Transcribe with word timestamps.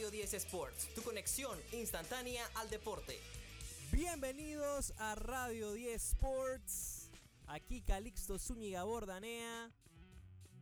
Radio 0.00 0.12
10 0.12 0.32
Sports, 0.32 0.94
tu 0.94 1.02
conexión 1.02 1.58
instantánea 1.72 2.42
al 2.54 2.70
deporte. 2.70 3.20
Bienvenidos 3.92 4.94
a 4.96 5.14
Radio 5.14 5.74
10 5.74 6.02
Sports. 6.02 7.10
Aquí 7.46 7.82
Calixto 7.82 8.38
Zúñiga 8.38 8.82
Bordanea. 8.84 9.70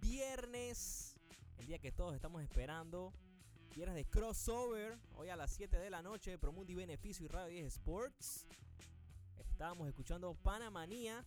Viernes, 0.00 1.14
el 1.56 1.66
día 1.66 1.78
que 1.78 1.92
todos 1.92 2.16
estamos 2.16 2.42
esperando. 2.42 3.12
Viernes 3.76 3.94
de 3.94 4.06
crossover, 4.06 4.98
hoy 5.14 5.28
a 5.28 5.36
las 5.36 5.52
7 5.52 5.78
de 5.78 5.88
la 5.88 6.02
noche, 6.02 6.36
Promundi 6.36 6.74
Beneficio 6.74 7.24
y 7.24 7.28
Radio 7.28 7.60
10 7.60 7.66
Sports. 7.74 8.44
Estábamos 9.38 9.86
escuchando 9.86 10.34
Panamanía, 10.34 11.24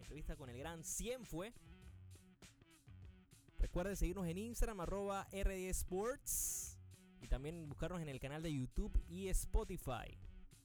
entrevista 0.00 0.34
con 0.34 0.50
el 0.50 0.58
gran 0.58 0.82
Cienfue. 0.82 1.54
Recuerden 3.60 3.94
seguirnos 3.94 4.26
en 4.26 4.36
Instagram, 4.36 4.80
arroba 4.80 5.28
RD 5.30 5.68
Sports. 5.68 6.69
Y 7.20 7.28
también 7.28 7.68
buscarnos 7.68 8.00
en 8.00 8.08
el 8.08 8.18
canal 8.20 8.42
de 8.42 8.52
YouTube 8.52 8.92
y 9.08 9.28
Spotify. 9.28 10.16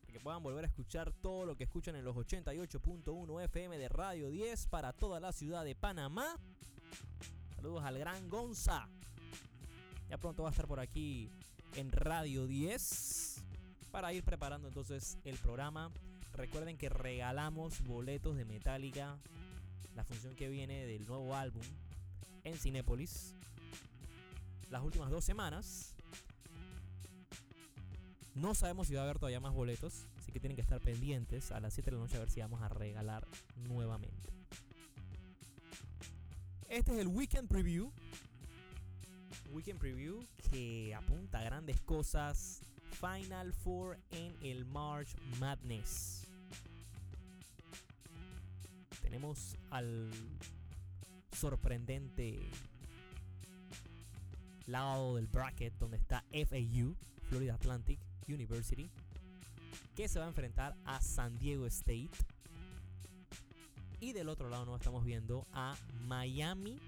Para 0.02 0.13
que 0.13 0.20
puedan 0.20 0.41
volver 0.43 0.66
a 0.66 0.67
escuchar 0.67 1.11
todo 1.11 1.45
lo 1.45 1.55
que 1.55 1.66
escuchan 1.66 1.95
en 1.95 2.05
los 2.05 2.16
88.1 2.16 3.43
FM 3.43 3.77
de 3.77 3.89
Radio 3.89 4.30
10 4.30 4.67
para 4.67 4.94
toda 4.94 5.20
la 5.20 5.31
ciudad 5.31 5.66
de 5.66 5.75
Panamá. 5.75 6.39
Saludos 7.55 7.83
al 7.83 7.97
gran 7.97 8.30
Gonza. 8.30 8.88
Ya 10.09 10.17
pronto 10.17 10.44
va 10.44 10.49
a 10.49 10.52
estar 10.52 10.67
por 10.67 10.80
aquí 10.80 11.30
en 11.75 11.91
Radio 11.91 12.47
10 12.47 13.44
para 13.91 14.13
ir 14.13 14.23
preparando 14.23 14.67
entonces 14.67 15.17
el 15.25 15.38
programa. 15.38 15.91
Recuerden 16.33 16.77
que 16.77 16.89
regalamos 16.89 17.81
boletos 17.81 18.35
de 18.38 18.45
Metallica, 18.45 19.17
la 19.95 20.03
función 20.03 20.35
que 20.35 20.49
viene 20.49 20.85
del 20.85 21.08
nuevo 21.08 21.35
álbum 21.35 21.63
en 22.44 22.55
Cinépolis 22.58 23.35
las 24.69 24.83
últimas 24.83 25.09
dos 25.09 25.23
semanas. 25.23 25.95
No 28.35 28.53
sabemos 28.53 28.89
si 28.89 28.94
va 28.94 29.02
a 29.02 29.03
haber 29.05 29.17
todavía 29.17 29.39
más 29.39 29.53
boletos, 29.53 30.07
así 30.17 30.34
que 30.34 30.41
tienen 30.41 30.58
que 30.58 30.61
estar 30.61 30.81
pendientes 30.81 31.53
a 31.53 31.61
las 31.61 31.73
7 31.73 31.89
de 31.89 31.95
la 31.95 32.03
noche 32.03 32.17
a 32.17 32.19
ver 32.19 32.30
si 32.30 32.41
vamos 32.41 32.61
a 32.61 32.67
regalar 32.67 33.25
nuevamente. 33.69 34.30
Este 36.67 36.94
es 36.94 37.00
el 37.00 37.08
Weekend 37.08 37.47
Preview. 37.47 37.94
Weekend 39.53 39.80
Preview 39.80 40.22
que 40.52 40.94
apunta 40.94 41.39
a 41.39 41.44
grandes 41.44 41.80
cosas. 41.80 42.59
Final 43.00 43.53
Four 43.53 43.97
en 44.11 44.36
el 44.41 44.66
March 44.66 45.16
Madness. 45.39 46.28
Tenemos 49.02 49.56
al 49.69 50.11
sorprendente 51.31 52.38
lado 54.66 55.16
del 55.16 55.28
bracket 55.28 55.73
donde 55.78 55.95
está 55.95 56.25
FAU, 56.31 56.95
Florida 57.30 57.53
Atlantic 57.53 58.05
University, 58.28 58.90
que 59.95 60.08
se 60.08 60.20
va 60.20 60.26
a 60.26 60.28
enfrentar 60.30 60.76
a 60.86 61.02
San 61.02 61.38
Diego 61.38 61.66
State. 61.68 62.12
Y 64.00 64.14
del 64.14 64.30
otro 64.30 64.50
lado 64.50 64.66
nos 64.66 64.80
estamos 64.80 65.04
viendo 65.06 65.48
a 65.54 65.76
Miami 66.06 66.80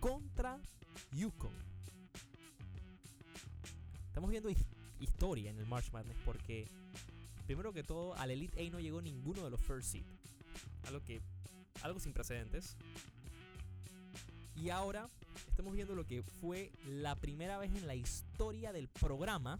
contra 0.00 0.58
Yukon. 1.12 1.52
Estamos 4.06 4.30
viendo 4.30 4.50
historia 5.00 5.50
en 5.50 5.58
el 5.58 5.66
March 5.66 5.90
Madness 5.92 6.16
porque 6.24 6.66
primero 7.46 7.72
que 7.72 7.82
todo 7.82 8.14
al 8.14 8.30
Elite 8.30 8.66
A 8.66 8.70
no 8.70 8.80
llegó 8.80 9.00
ninguno 9.00 9.44
de 9.44 9.50
los 9.50 9.60
first 9.60 9.92
seed. 9.92 10.04
Algo 10.86 11.04
que 11.04 11.20
algo 11.82 12.00
sin 12.00 12.12
precedentes. 12.12 12.76
Y 14.56 14.70
ahora 14.70 15.08
estamos 15.48 15.72
viendo 15.74 15.94
lo 15.94 16.04
que 16.04 16.22
fue 16.22 16.72
la 16.86 17.14
primera 17.14 17.58
vez 17.58 17.72
en 17.74 17.86
la 17.86 17.94
historia 17.94 18.72
del 18.72 18.88
programa 18.88 19.58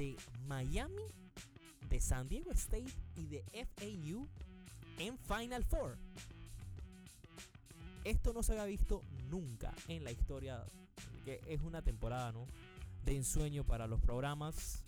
de 0.00 0.16
Miami, 0.46 1.04
de 1.90 2.00
San 2.00 2.26
Diego 2.26 2.52
State 2.52 2.90
y 3.16 3.26
de 3.26 3.44
FAU 3.52 4.26
en 4.98 5.18
Final 5.18 5.62
Four. 5.62 5.98
Esto 8.04 8.32
no 8.32 8.42
se 8.42 8.52
había 8.52 8.64
visto 8.64 9.02
nunca 9.28 9.74
en 9.88 10.02
la 10.02 10.10
historia, 10.10 10.64
que 11.26 11.42
es 11.46 11.60
una 11.60 11.82
temporada 11.82 12.32
¿no? 12.32 12.46
de 13.04 13.14
ensueño 13.14 13.62
para 13.62 13.86
los 13.86 14.00
programas 14.00 14.86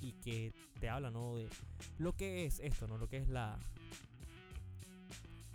y 0.00 0.12
que 0.12 0.52
te 0.78 0.88
habla 0.88 1.10
¿no? 1.10 1.34
de 1.34 1.48
lo 1.98 2.12
que 2.12 2.46
es 2.46 2.60
esto, 2.60 2.86
¿no? 2.86 2.96
lo 2.96 3.08
que 3.08 3.16
es 3.16 3.28
la, 3.28 3.58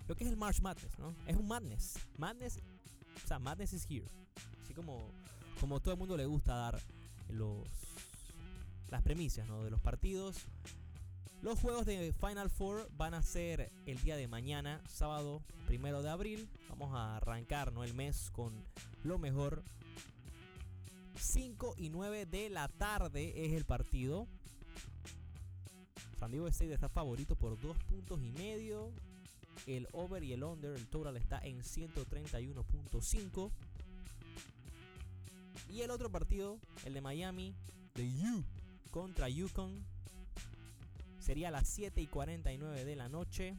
lo 0.09 0.16
que 0.18 0.26
es 0.26 0.30
el 0.30 0.36
March 0.36 0.59
Madness, 0.62 1.00
¿no? 1.00 1.16
Es 1.26 1.38
un 1.38 1.48
Madness. 1.48 2.00
Madness, 2.18 2.59
o 3.24 3.28
sea, 3.28 3.40
Madness 3.40 3.72
is 3.72 3.86
here. 3.90 4.09
Así 4.62 4.74
como, 4.74 5.09
como 5.62 5.80
todo 5.80 5.94
el 5.94 6.00
mundo 6.00 6.18
le 6.18 6.26
gusta 6.26 6.54
dar 6.54 6.82
los, 7.30 7.66
las 8.92 9.02
premisas, 9.02 9.48
¿no? 9.48 9.64
De 9.64 9.70
los 9.70 9.82
partidos. 9.82 10.46
Los 11.42 11.60
juegos 11.60 11.86
de 11.86 12.14
Final 12.14 12.50
Four 12.50 12.90
van 12.98 13.14
a 13.14 13.22
ser 13.22 13.72
el 13.86 14.02
día 14.02 14.18
de 14.18 14.28
mañana, 14.28 14.82
sábado 14.90 15.42
primero 15.68 16.02
de 16.02 16.10
abril. 16.10 16.50
Vamos 16.68 16.94
a 16.94 17.16
arrancar 17.18 17.72
¿no? 17.72 17.84
el 17.86 17.94
mes 17.94 18.30
con 18.32 18.54
lo 19.04 19.18
mejor. 19.18 19.64
5 21.18 21.76
y 21.78 21.90
9 21.90 22.26
de 22.26 22.50
la 22.50 22.68
tarde 22.68 23.46
es 23.46 23.54
el 23.54 23.66
partido. 23.66 24.28
San 26.20 26.32
Diego 26.32 26.48
State 26.50 26.74
está 26.74 26.90
favorito 26.90 27.38
por 27.38 27.60
2 27.60 27.78
puntos 27.84 28.20
y 28.22 28.32
medio. 28.32 28.92
El 29.66 29.88
over 29.94 30.24
y 30.24 30.34
el 30.34 30.44
under, 30.44 30.76
el 30.76 30.88
total 30.88 31.16
está 31.16 31.40
en 31.40 31.62
131.5. 31.62 33.52
Y 35.70 35.82
el 35.82 35.92
otro 35.92 36.10
partido, 36.10 36.60
el 36.84 36.94
de 36.94 37.02
Miami, 37.02 37.56
de 37.96 38.04
U 38.04 38.59
contra 38.92 39.30
Yukon, 39.30 39.86
sería 41.20 41.50
a 41.50 41.52
las 41.52 41.68
7 41.68 42.02
y 42.02 42.08
49 42.08 42.86
de 42.86 42.96
la 42.96 43.10
noche. 43.10 43.56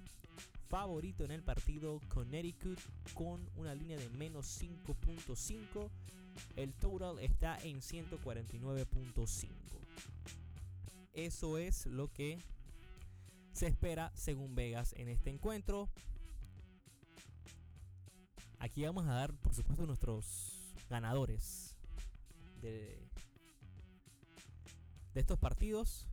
Favorito 0.68 1.24
en 1.24 1.32
el 1.32 1.42
partido 1.42 2.00
Connecticut 2.08 2.78
con 3.14 3.48
una 3.56 3.74
línea 3.74 3.98
de 3.98 4.08
menos 4.10 4.60
5.5. 4.62 5.90
El 6.56 6.72
total 6.74 7.18
está 7.18 7.58
en 7.62 7.80
149.5. 7.80 9.48
Eso 11.12 11.58
es 11.58 11.86
lo 11.86 12.12
que 12.12 12.38
se 13.52 13.66
espera 13.66 14.12
según 14.14 14.54
Vegas 14.54 14.94
en 14.96 15.08
este 15.08 15.30
encuentro. 15.30 15.88
Aquí 18.60 18.84
vamos 18.84 19.06
a 19.06 19.14
dar, 19.14 19.34
por 19.34 19.54
supuesto, 19.54 19.86
nuestros 19.86 20.74
ganadores 20.88 21.74
de, 22.60 23.09
de 25.14 25.20
estos 25.20 25.38
partidos. 25.38 26.06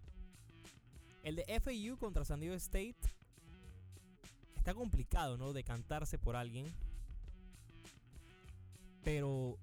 El 1.24 1.36
de 1.36 1.60
FAU 1.60 1.98
contra 1.98 2.26
San 2.26 2.40
Diego 2.40 2.56
State 2.56 2.96
está 4.56 4.74
complicado, 4.74 5.38
¿no? 5.38 5.54
De 5.54 5.64
cantarse 5.64 6.18
por 6.18 6.36
alguien. 6.36 6.66
Pero 9.04 9.58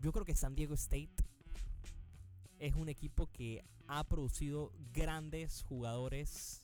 yo 0.00 0.12
creo 0.12 0.24
que 0.24 0.34
San 0.34 0.54
Diego 0.54 0.74
State 0.74 1.10
es 2.58 2.74
un 2.74 2.88
equipo 2.88 3.26
que 3.26 3.64
ha 3.86 4.04
producido 4.04 4.72
grandes 4.92 5.62
jugadores 5.62 6.62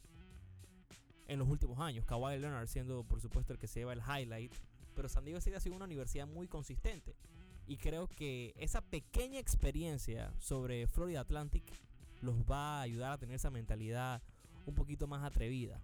en 1.27 1.39
los 1.39 1.49
últimos 1.49 1.79
años. 1.81 2.05
Kawhi 2.05 2.39
Leonard 2.39 2.69
siendo, 2.69 3.05
por 3.05 3.21
supuesto, 3.21 3.53
el 3.53 3.59
que 3.59 3.67
se 3.67 3.81
lleva 3.81 3.93
el 3.93 4.01
highlight. 4.01 4.53
Pero 4.95 5.09
San 5.09 5.25
Diego 5.25 5.39
State 5.39 5.57
ha 5.57 5.61
sido 5.61 5.77
una 5.77 5.87
universidad 5.87 6.27
muy 6.27 6.47
consistente. 6.47 7.17
Y 7.67 7.77
creo 7.79 8.09
que 8.09 8.55
esa 8.57 8.83
pequeña 8.83 9.39
experiencia 9.39 10.33
sobre 10.39 10.87
Florida 10.87 11.21
Atlantic 11.21 11.65
los 12.21 12.37
va 12.45 12.79
a 12.79 12.83
ayudar 12.83 13.13
a 13.13 13.19
tener 13.19 13.37
esa 13.37 13.51
mentalidad 13.51 14.23
un 14.67 14.75
poquito 14.75 15.07
más 15.07 15.23
atrevida. 15.25 15.81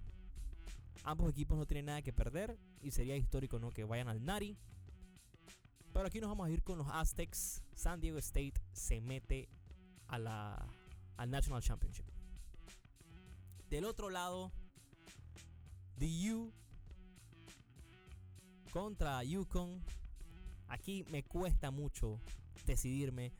Ambos 1.04 1.30
equipos 1.30 1.56
no 1.56 1.66
tienen 1.66 1.86
nada 1.86 2.02
que 2.02 2.12
perder 2.12 2.58
y 2.82 2.90
sería 2.90 3.16
histórico 3.16 3.58
¿no? 3.58 3.70
que 3.70 3.84
vayan 3.84 4.08
al 4.08 4.24
Nari. 4.24 4.56
Pero 5.92 6.06
aquí 6.06 6.20
nos 6.20 6.28
vamos 6.28 6.46
a 6.46 6.50
ir 6.50 6.62
con 6.62 6.78
los 6.78 6.86
Aztecs. 6.88 7.62
San 7.74 8.00
Diego 8.00 8.18
State 8.18 8.54
se 8.72 9.00
mete 9.00 9.48
a 10.08 10.18
la, 10.18 10.66
al 11.16 11.30
National 11.30 11.62
Championship. 11.62 12.04
Del 13.70 13.84
otro 13.84 14.10
lado, 14.10 14.52
The 15.98 16.32
U 16.32 16.52
contra 18.72 19.22
Yukon. 19.24 19.82
Aquí 20.70 21.04
me 21.10 21.24
cuesta 21.24 21.70
mucho 21.72 22.20
decidirme. 22.64 23.32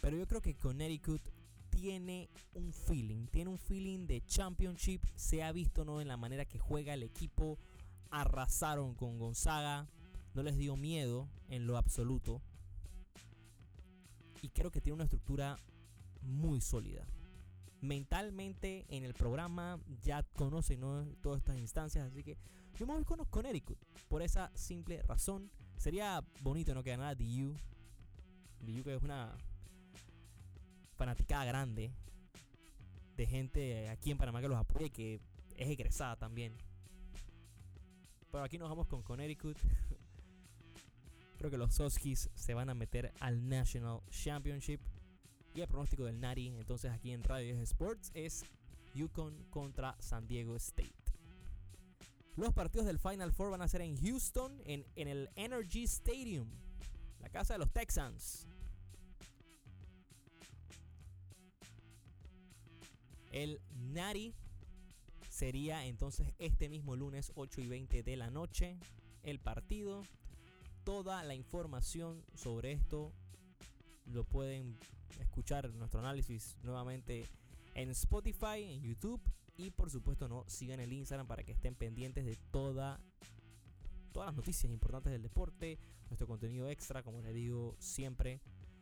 Pero 0.00 0.16
yo 0.16 0.26
creo 0.28 0.40
que 0.40 0.54
Connecticut 0.54 1.20
tiene 1.70 2.30
un 2.54 2.72
feeling. 2.72 3.26
Tiene 3.26 3.50
un 3.50 3.58
feeling 3.58 4.06
de 4.06 4.24
championship. 4.24 5.02
Se 5.16 5.42
ha 5.42 5.50
visto 5.50 5.84
¿no? 5.84 6.00
en 6.00 6.06
la 6.06 6.16
manera 6.16 6.44
que 6.44 6.60
juega 6.60 6.94
el 6.94 7.02
equipo. 7.02 7.58
Arrasaron 8.10 8.94
con 8.94 9.18
Gonzaga. 9.18 9.88
No 10.34 10.44
les 10.44 10.56
dio 10.56 10.76
miedo 10.76 11.28
en 11.48 11.66
lo 11.66 11.76
absoluto. 11.76 12.42
Y 14.40 14.50
creo 14.50 14.70
que 14.70 14.80
tiene 14.80 14.94
una 14.94 15.04
estructura 15.04 15.58
muy 16.22 16.60
sólida. 16.60 17.08
Mentalmente 17.80 18.86
en 18.88 19.04
el 19.04 19.14
programa 19.14 19.80
ya 20.00 20.22
conocen 20.22 20.78
¿no? 20.78 21.04
todas 21.22 21.38
estas 21.38 21.58
instancias. 21.58 22.06
Así 22.06 22.22
que 22.22 22.38
yo 22.78 22.86
me 22.86 22.94
voy 22.94 23.04
con 23.04 23.24
Connecticut. 23.24 23.78
Por 24.08 24.22
esa 24.22 24.52
simple 24.54 25.02
razón. 25.02 25.50
Sería 25.78 26.24
bonito 26.40 26.74
no 26.74 26.82
que 26.82 26.90
ganara 26.90 27.14
DU. 27.14 27.54
DU 28.60 28.82
que 28.82 28.96
es 28.96 29.02
una 29.02 29.32
fanaticada 30.96 31.44
grande 31.44 31.92
de 33.16 33.26
gente 33.26 33.88
aquí 33.88 34.10
en 34.10 34.18
Panamá 34.18 34.40
que 34.40 34.48
los 34.48 34.58
apoya 34.58 34.86
y 34.86 34.90
que 34.90 35.20
es 35.56 35.68
egresada 35.68 36.16
también. 36.16 36.56
Pero 38.30 38.42
aquí 38.42 38.58
nos 38.58 38.68
vamos 38.68 38.88
con 38.88 39.02
Connecticut. 39.02 39.56
Creo 41.38 41.50
que 41.50 41.56
los 41.56 41.78
Huskies 41.78 42.28
se 42.34 42.54
van 42.54 42.68
a 42.68 42.74
meter 42.74 43.12
al 43.20 43.48
National 43.48 44.00
Championship. 44.10 44.80
Y 45.54 45.60
el 45.60 45.68
pronóstico 45.68 46.04
del 46.04 46.20
Nari, 46.20 46.48
entonces 46.48 46.90
aquí 46.90 47.12
en 47.12 47.22
Radio 47.22 47.54
Sports, 47.62 48.10
es 48.14 48.44
Yukon 48.94 49.44
contra 49.50 49.96
San 50.00 50.26
Diego 50.26 50.56
State. 50.56 50.97
Los 52.38 52.54
partidos 52.54 52.86
del 52.86 53.00
Final 53.00 53.32
Four 53.32 53.50
van 53.50 53.62
a 53.62 53.66
ser 53.66 53.80
en 53.80 54.00
Houston, 54.00 54.62
en, 54.64 54.86
en 54.94 55.08
el 55.08 55.28
Energy 55.34 55.82
Stadium, 55.82 56.48
la 57.20 57.28
casa 57.30 57.54
de 57.54 57.58
los 57.58 57.72
Texans. 57.72 58.46
El 63.32 63.60
Nari 63.90 64.36
sería 65.28 65.84
entonces 65.84 66.32
este 66.38 66.68
mismo 66.68 66.94
lunes 66.94 67.32
8 67.34 67.60
y 67.60 67.66
20 67.66 68.04
de 68.04 68.16
la 68.16 68.30
noche 68.30 68.78
el 69.24 69.40
partido. 69.40 70.04
Toda 70.84 71.24
la 71.24 71.34
información 71.34 72.24
sobre 72.36 72.70
esto 72.70 73.12
lo 74.06 74.22
pueden 74.22 74.78
escuchar 75.18 75.68
nuestro 75.74 75.98
análisis 75.98 76.56
nuevamente 76.62 77.26
en 77.78 77.90
Spotify, 77.90 78.64
en 78.64 78.82
YouTube 78.82 79.20
y 79.56 79.70
por 79.70 79.88
supuesto 79.88 80.28
no 80.28 80.44
sigan 80.48 80.80
el 80.80 80.92
Instagram 80.92 81.28
para 81.28 81.44
que 81.44 81.52
estén 81.52 81.76
pendientes 81.76 82.24
de 82.24 82.34
toda 82.50 83.00
todas 84.12 84.28
las 84.28 84.34
noticias 84.34 84.72
importantes 84.72 85.12
del 85.12 85.22
deporte, 85.22 85.78
nuestro 86.08 86.26
contenido 86.26 86.68
extra, 86.68 87.04
como 87.04 87.22
les 87.22 87.32
digo 87.34 87.76
siempre. 87.78 88.40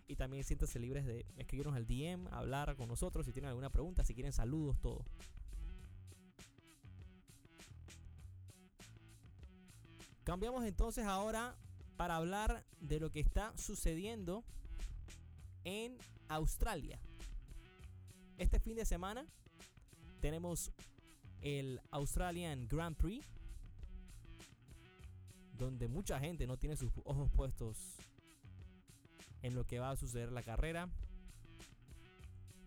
Y 0.09 0.17
también 0.17 0.45
siéntanse 0.45 0.79
libres 0.79 1.05
de 1.05 1.27
escribirnos 1.37 1.77
al 1.77 1.87
DM, 1.87 2.27
hablar 2.31 2.75
con 2.77 2.89
nosotros 2.89 3.27
si 3.27 3.33
tienen 3.33 3.49
alguna 3.51 3.71
pregunta, 3.71 4.03
si 4.03 4.15
quieren 4.15 4.33
saludos, 4.33 4.81
todo. 4.81 5.05
Cambiamos 10.25 10.65
entonces 10.65 11.05
ahora 11.05 11.55
para 11.99 12.17
hablar 12.17 12.65
de 12.81 12.99
lo 12.99 13.11
que 13.11 13.21
está 13.21 13.55
sucediendo 13.59 14.43
en 15.65 15.99
Australia. 16.29 16.99
Este 18.39 18.61
fin 18.61 18.77
de 18.77 18.85
semana 18.85 19.25
tenemos 20.21 20.71
el 21.41 21.81
Australian 21.91 22.69
Grand 22.69 22.95
Prix, 22.95 23.27
donde 25.57 25.89
mucha 25.89 26.21
gente 26.21 26.47
no 26.47 26.59
tiene 26.59 26.77
sus 26.77 26.93
ojos 27.05 27.31
puestos 27.31 27.97
en 29.41 29.55
lo 29.55 29.65
que 29.65 29.79
va 29.79 29.91
a 29.91 29.97
suceder 29.97 30.33
la 30.33 30.43
carrera. 30.43 30.91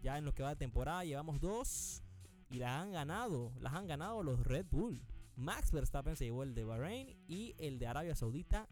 Ya 0.01 0.17
en 0.17 0.25
lo 0.25 0.33
que 0.33 0.41
va 0.41 0.49
de 0.49 0.55
temporada 0.55 1.03
llevamos 1.03 1.39
dos 1.39 2.01
y 2.49 2.57
las 2.57 2.71
han 2.71 2.91
ganado, 2.91 3.51
las 3.59 3.73
han 3.75 3.85
ganado 3.85 4.23
los 4.23 4.43
Red 4.43 4.65
Bull. 4.71 4.99
Max 5.35 5.71
Verstappen 5.71 6.15
se 6.15 6.25
llevó 6.25 6.41
el 6.41 6.55
de 6.55 6.63
Bahrein 6.63 7.15
y 7.27 7.53
el 7.59 7.77
de 7.77 7.85
Arabia 7.85 8.15
Saudita, 8.15 8.67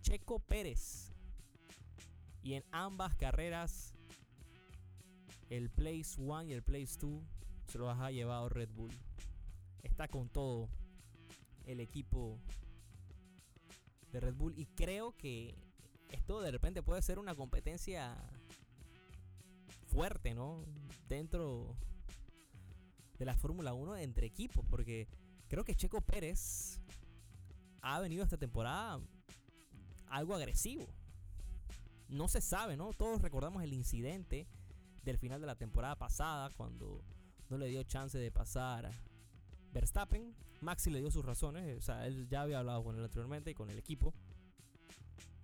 Checo 0.00 0.38
Pérez. 0.38 1.12
Y 2.42 2.54
en 2.54 2.64
ambas 2.70 3.16
carreras, 3.16 3.95
el 5.50 5.70
Place 5.70 6.14
1 6.18 6.44
y 6.44 6.52
el 6.52 6.62
Place 6.62 6.96
2 7.00 7.22
se 7.66 7.78
los 7.78 7.98
ha 7.98 8.10
llevado 8.10 8.48
Red 8.48 8.70
Bull. 8.74 8.92
Está 9.82 10.08
con 10.08 10.28
todo 10.28 10.68
el 11.66 11.80
equipo 11.80 12.38
de 14.12 14.20
Red 14.20 14.34
Bull 14.34 14.54
y 14.56 14.66
creo 14.66 15.16
que 15.16 15.54
esto 16.10 16.40
de 16.40 16.50
repente 16.50 16.82
puede 16.82 17.02
ser 17.02 17.18
una 17.18 17.34
competencia 17.34 18.16
fuerte, 19.86 20.34
¿no? 20.34 20.64
Dentro 21.08 21.76
de 23.18 23.24
la 23.24 23.34
Fórmula 23.34 23.72
1 23.74 23.96
entre 23.96 24.26
equipos, 24.26 24.64
porque 24.68 25.08
Creo 25.48 25.64
que 25.64 25.74
Checo 25.74 26.00
Pérez 26.00 26.80
ha 27.80 28.00
venido 28.00 28.24
esta 28.24 28.36
temporada 28.36 29.00
algo 30.08 30.34
agresivo. 30.34 30.88
No 32.08 32.28
se 32.28 32.40
sabe, 32.40 32.76
¿no? 32.76 32.92
Todos 32.92 33.22
recordamos 33.22 33.62
el 33.62 33.72
incidente 33.72 34.48
del 35.06 35.18
final 35.18 35.40
de 35.40 35.46
la 35.46 35.54
temporada 35.54 35.96
pasada 35.96 36.50
cuando 36.50 37.00
no 37.48 37.56
le 37.56 37.68
dio 37.68 37.82
chance 37.84 38.18
de 38.18 38.30
pasar 38.30 38.90
Verstappen. 39.72 40.34
Maxi 40.60 40.90
le 40.90 41.00
dio 41.00 41.10
sus 41.10 41.24
razones, 41.24 41.78
o 41.78 41.80
sea, 41.80 42.06
él 42.06 42.28
ya 42.28 42.42
había 42.42 42.58
hablado 42.58 42.82
con 42.82 42.96
él 42.96 43.04
anteriormente 43.04 43.50
y 43.50 43.54
con 43.54 43.70
el 43.70 43.78
equipo. 43.78 44.12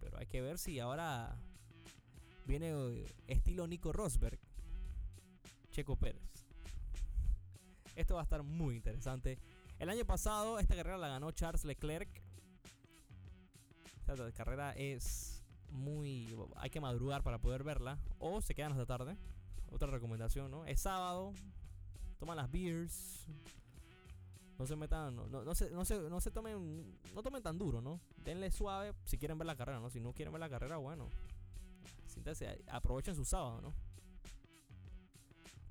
Pero 0.01 0.19
hay 0.19 0.27
que 0.27 0.41
ver 0.41 0.59
si 0.59 0.81
ahora 0.81 1.39
viene 2.45 2.71
eh, 2.71 3.07
estilo 3.29 3.67
Nico 3.67 3.93
Rosberg. 3.93 4.41
Checo 5.71 5.97
Pérez. 5.97 6.23
Esto 7.95 8.15
va 8.15 8.21
a 8.21 8.25
estar 8.25 8.43
muy 8.43 8.77
interesante. 8.77 9.39
El 9.79 9.89
año 9.89 10.05
pasado 10.05 10.59
esta 10.59 10.75
carrera 10.75 10.99
la 10.99 11.09
ganó 11.09 11.31
Charles 11.31 11.65
Leclerc. 11.65 12.23
Esta 14.01 14.33
carrera 14.33 14.73
es 14.73 15.43
muy... 15.71 16.35
Hay 16.57 16.71
que 16.71 16.81
madrugar 16.81 17.23
para 17.23 17.39
poder 17.39 17.63
verla. 17.63 17.99
O 18.19 18.41
se 18.41 18.55
quedan 18.55 18.73
hasta 18.73 18.87
tarde. 18.87 19.17
Otra 19.73 19.91
recomendación, 19.91 20.51
¿no? 20.51 20.65
Es 20.67 20.81
sábado. 20.81 21.33
Toman 22.19 22.37
las 22.37 22.51
beers. 22.51 23.27
No 24.59 24.67
se 24.67 24.77
metan, 24.77 25.17
no, 25.17 25.27
no, 25.27 25.55
se, 25.55 25.71
no, 25.71 25.85
se, 25.85 25.99
no 26.09 26.21
se 26.21 26.31
tomen, 26.31 26.97
no 27.15 27.23
tomen 27.23 27.43
tan 27.43 27.59
duro, 27.59 27.81
¿no? 27.81 28.01
Denle 28.25 28.51
suave 28.51 28.95
si 29.05 29.19
quieren 29.19 29.39
ver 29.39 29.47
la 29.47 29.57
carrera, 29.57 29.81
¿no? 29.81 29.91
Si 29.91 29.99
no 29.99 30.13
quieren 30.13 30.33
ver 30.33 30.41
la 30.41 30.49
carrera, 30.51 30.77
bueno. 30.77 31.09
Aprovechen 32.69 33.17
su 33.17 33.25
sábado, 33.25 33.61
¿no? 33.61 33.75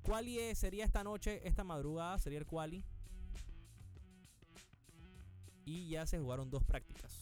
Quali 0.02 0.54
sería 0.54 0.84
esta 0.84 1.04
noche, 1.04 1.40
esta 1.46 1.64
madrugada, 1.64 2.18
sería 2.18 2.40
el 2.40 2.46
quali 2.46 2.84
y 5.64 5.88
ya 5.88 6.06
se 6.06 6.18
jugaron 6.18 6.50
dos 6.50 6.64
prácticas. 6.64 7.12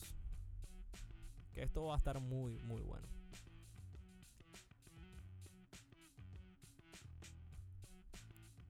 Que 1.52 1.62
esto 1.62 1.84
va 1.84 1.94
a 1.94 1.98
estar 1.98 2.20
muy, 2.20 2.58
muy 2.60 2.80
bueno. 2.82 3.06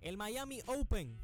El 0.00 0.16
Miami 0.16 0.62
Open. 0.66 1.14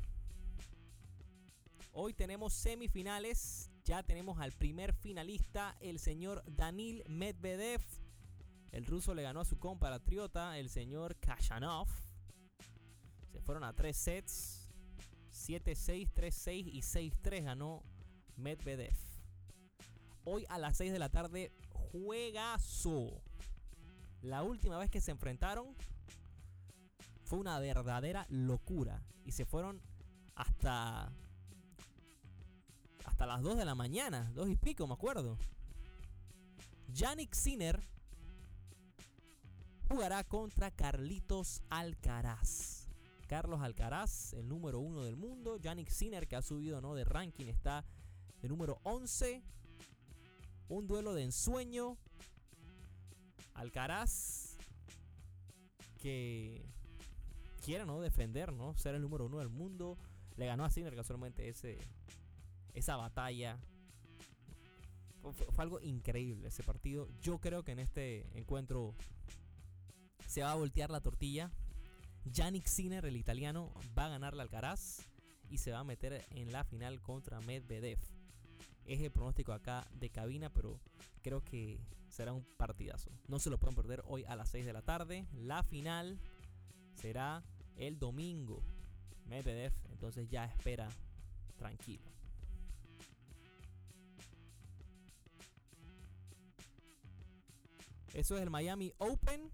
Hoy 1.94 2.12
tenemos 2.12 2.52
semifinales. 2.52 3.70
Ya 3.86 4.02
tenemos 4.02 4.38
al 4.38 4.52
primer 4.52 4.92
finalista, 4.92 5.76
el 5.80 5.98
señor 5.98 6.42
Danil 6.46 7.02
Medvedev. 7.08 7.80
El 8.72 8.84
ruso 8.84 9.14
le 9.14 9.22
ganó 9.22 9.40
a 9.40 9.44
su 9.46 9.58
compatriota, 9.58 10.58
el 10.58 10.68
señor 10.68 11.16
Kashanov. 11.16 11.88
Se 13.32 13.40
fueron 13.40 13.64
a 13.64 13.72
tres 13.72 13.96
sets. 13.96 14.68
7-6, 15.32 16.10
3-6 16.12 16.70
y 16.72 16.80
6-3 16.80 17.44
ganó 17.44 17.82
Medvedev. 18.36 18.96
Hoy 20.24 20.44
a 20.48 20.58
las 20.58 20.76
6 20.76 20.92
de 20.92 20.98
la 20.98 21.08
tarde, 21.08 21.52
juegazo. 21.70 23.22
La 24.20 24.42
última 24.42 24.78
vez 24.78 24.90
que 24.90 25.00
se 25.00 25.12
enfrentaron 25.12 25.74
fue 27.26 27.38
una 27.40 27.58
verdadera 27.58 28.26
locura. 28.30 29.02
Y 29.24 29.32
se 29.32 29.44
fueron 29.44 29.82
hasta. 30.34 31.12
Hasta 33.04 33.26
las 33.26 33.42
2 33.42 33.58
de 33.58 33.64
la 33.64 33.74
mañana, 33.74 34.30
2 34.34 34.50
y 34.50 34.56
pico, 34.56 34.86
me 34.86 34.94
acuerdo. 34.94 35.38
Yannick 36.88 37.34
Sinner 37.34 37.82
jugará 39.88 40.24
contra 40.24 40.70
Carlitos 40.70 41.62
Alcaraz. 41.68 42.88
Carlos 43.26 43.60
Alcaraz, 43.60 44.34
el 44.34 44.48
número 44.48 44.80
uno 44.80 45.02
del 45.02 45.16
mundo. 45.16 45.56
Yannick 45.56 45.88
Sinner, 45.88 46.28
que 46.28 46.36
ha 46.36 46.42
subido 46.42 46.80
¿no? 46.80 46.94
de 46.94 47.04
ranking, 47.04 47.46
está 47.46 47.84
de 48.42 48.48
número 48.48 48.80
11. 48.84 49.42
Un 50.68 50.86
duelo 50.86 51.14
de 51.14 51.22
ensueño. 51.22 51.96
Alcaraz 53.54 54.56
que 56.02 56.75
quiere 57.66 57.84
¿no? 57.84 58.00
defender, 58.00 58.52
¿no? 58.52 58.76
ser 58.76 58.94
el 58.94 59.02
número 59.02 59.26
uno 59.26 59.40
del 59.40 59.48
mundo. 59.48 59.98
Le 60.36 60.46
ganó 60.46 60.64
a 60.64 60.70
Sinner 60.70 60.94
casualmente 60.94 61.48
ese, 61.48 61.78
esa 62.74 62.96
batalla. 62.96 63.58
Fue, 65.20 65.32
fue, 65.32 65.64
algo 65.64 65.80
increíble 65.80 66.48
ese 66.48 66.62
partido. 66.62 67.08
Yo 67.20 67.38
creo 67.38 67.64
que 67.64 67.72
en 67.72 67.80
este 67.80 68.24
encuentro 68.38 68.94
se 70.28 70.42
va 70.42 70.52
a 70.52 70.54
voltear 70.54 70.90
la 70.90 71.00
tortilla. 71.00 71.50
Yannick 72.24 72.66
Sinner, 72.66 73.04
el 73.04 73.16
italiano, 73.16 73.72
va 73.98 74.06
a 74.06 74.10
ganarle 74.10 74.42
al 74.42 74.48
Alcaraz 74.48 75.00
y 75.50 75.58
se 75.58 75.72
va 75.72 75.80
a 75.80 75.84
meter 75.84 76.24
en 76.30 76.52
la 76.52 76.62
final 76.62 77.00
contra 77.00 77.40
Medvedev 77.40 77.98
es 78.86 79.00
el 79.00 79.10
pronóstico 79.10 79.52
acá 79.52 79.86
de 79.94 80.10
cabina, 80.10 80.50
pero 80.50 80.78
creo 81.22 81.42
que 81.42 81.80
será 82.08 82.32
un 82.32 82.44
partidazo. 82.56 83.10
No 83.26 83.38
se 83.38 83.50
lo 83.50 83.58
pueden 83.58 83.74
perder 83.74 84.02
hoy 84.06 84.24
a 84.24 84.36
las 84.36 84.50
6 84.50 84.64
de 84.64 84.72
la 84.72 84.82
tarde. 84.82 85.26
La 85.32 85.62
final 85.62 86.18
será 86.94 87.42
el 87.76 87.98
domingo. 87.98 88.62
Medvedev 89.26 89.72
entonces 89.90 90.28
ya 90.28 90.44
espera 90.44 90.88
tranquilo. 91.56 92.04
Eso 98.12 98.36
es 98.36 98.42
el 98.42 98.50
Miami 98.50 98.92
Open. 98.98 99.50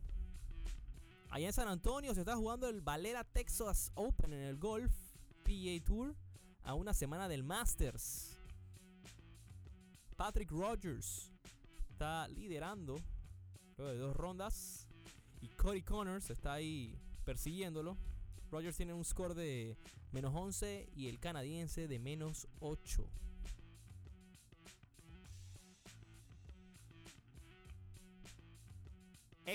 Allá 1.31 1.47
en 1.47 1.53
San 1.53 1.69
Antonio 1.69 2.15
se 2.15 2.21
está 2.21 2.37
jugando 2.37 2.69
el 2.69 2.81
Valera 2.81 3.25
Texas 3.25 3.91
Open 3.95 4.33
en 4.33 4.43
el 4.43 4.59
Golf 4.59 4.93
PGA 5.43 5.83
Tour 5.85 6.15
a 6.63 6.75
una 6.75 6.95
semana 6.95 7.29
del 7.29 7.43
Masters. 7.43 8.39
Patrick 10.17 10.51
Rogers 10.51 11.33
está 11.91 12.29
liderando 12.29 12.97
luego 13.77 13.93
de 13.93 13.99
dos 13.99 14.15
rondas 14.15 14.87
y 15.41 15.49
Cody 15.49 15.83
Connors 15.83 16.31
está 16.31 16.53
ahí 16.53 16.97
persiguiéndolo. 17.25 17.97
Rogers 18.53 18.77
tiene 18.77 18.93
un 18.93 19.03
score 19.03 19.35
de 19.35 19.79
menos 20.13 20.35
11 20.35 20.91
y 20.95 21.09
el 21.09 21.19
canadiense 21.19 21.89
de 21.89 21.99
menos 21.99 22.47
8. 22.61 23.09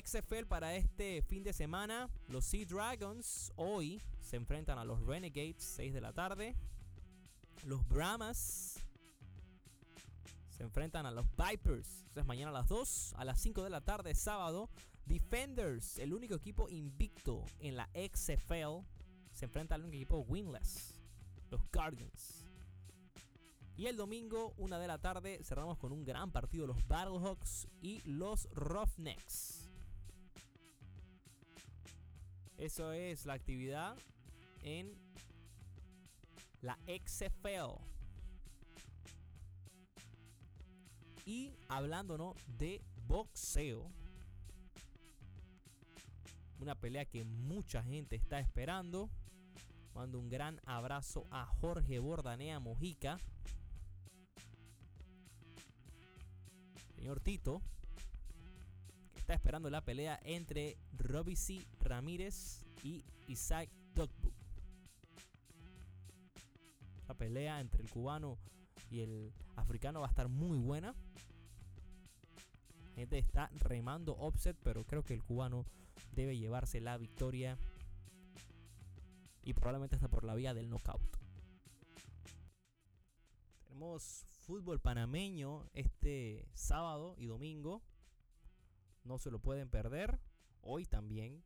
XFL 0.04 0.48
para 0.48 0.76
este 0.76 1.22
fin 1.22 1.44
de 1.44 1.54
semana. 1.54 2.10
Los 2.28 2.46
Sea 2.46 2.66
Dragons 2.66 3.54
hoy 3.56 4.02
se 4.20 4.36
enfrentan 4.36 4.80
a 4.80 4.84
los 4.84 5.00
Renegades 5.06 5.64
6 5.64 5.94
de 5.94 6.02
la 6.02 6.12
tarde. 6.14 6.56
Los 7.66 7.88
Brahmas 7.88 8.80
se 10.50 10.64
enfrentan 10.64 11.06
a 11.06 11.12
los 11.12 11.28
Vipers. 11.36 12.00
Entonces 12.00 12.26
mañana 12.26 12.50
a 12.50 12.54
las 12.54 12.68
2, 12.68 13.14
a 13.16 13.26
las 13.26 13.40
5 13.42 13.64
de 13.64 13.70
la 13.70 13.82
tarde, 13.82 14.16
sábado. 14.16 14.72
Defenders, 15.08 15.98
el 16.00 16.14
único 16.14 16.36
equipo 16.36 16.70
invicto 16.70 17.46
en 17.60 17.78
la 17.78 17.90
XFL, 17.94 18.86
se 19.32 19.46
enfrenta 19.46 19.76
al 19.76 19.84
único 19.84 19.96
equipo 19.96 20.20
winless, 20.28 21.00
los 21.50 21.62
Guardians. 21.72 22.46
Y 23.78 23.86
el 23.86 23.96
domingo, 23.96 24.54
una 24.58 24.80
de 24.80 24.88
la 24.88 24.98
tarde, 24.98 25.40
cerramos 25.44 25.78
con 25.78 25.92
un 25.92 26.04
gran 26.04 26.32
partido, 26.32 26.68
los 26.68 26.86
Battlehawks 26.88 27.68
y 27.80 28.02
los 28.06 28.50
Roughnecks. 28.52 29.70
Eso 32.58 32.92
es 32.92 33.26
la 33.26 33.34
actividad 33.34 33.96
en 34.64 34.92
la 36.62 36.78
XFL. 36.88 37.80
Y 41.26 41.54
hablándonos 41.70 42.36
de 42.58 42.82
boxeo, 43.06 43.92
una 46.60 46.76
pelea 46.76 47.06
que 47.06 47.24
mucha 47.24 47.84
gente 47.84 48.16
está 48.16 48.40
esperando. 48.40 49.10
Mando 49.94 50.20
un 50.20 50.30
gran 50.30 50.60
abrazo 50.66 51.26
a 51.32 51.46
Jorge 51.46 52.00
Bordanea 52.00 52.60
Mojica. 52.60 53.20
Señor 56.96 57.20
Tito, 57.20 57.62
está 59.16 59.34
esperando 59.34 59.70
la 59.70 59.82
pelea 59.82 60.20
entre 60.24 60.78
Robbie 60.98 61.66
Ramírez 61.80 62.66
y 62.84 63.04
Isaac 63.28 63.70
Duckbook. 63.96 64.34
La 67.08 67.14
pelea 67.14 67.60
entre 67.60 67.82
el 67.82 67.90
cubano 67.90 68.38
y 68.90 69.02
el 69.02 69.34
africano 69.56 70.02
va 70.02 70.08
a 70.08 70.10
estar 70.10 70.28
muy 70.28 70.58
buena. 70.58 70.96
Gente 72.98 73.20
está 73.20 73.52
remando 73.54 74.18
offset, 74.18 74.58
pero 74.64 74.84
creo 74.84 75.04
que 75.04 75.14
el 75.14 75.24
cubano 75.24 75.68
debe 76.14 76.36
llevarse 76.36 76.82
la 76.82 76.98
victoria. 76.98 77.60
Y 79.44 79.54
probablemente 79.54 79.98
hasta 79.98 80.08
por 80.08 80.24
la 80.24 80.34
vía 80.34 80.56
del 80.56 80.68
knockout. 80.68 81.16
Tenemos 83.68 84.26
fútbol 84.32 84.80
panameño 84.80 85.70
este 85.74 86.50
sábado 86.56 87.14
y 87.20 87.28
domingo. 87.28 87.84
No 89.04 89.20
se 89.20 89.30
lo 89.30 89.38
pueden 89.38 89.70
perder. 89.70 90.20
Hoy 90.62 90.88
también. 90.88 91.44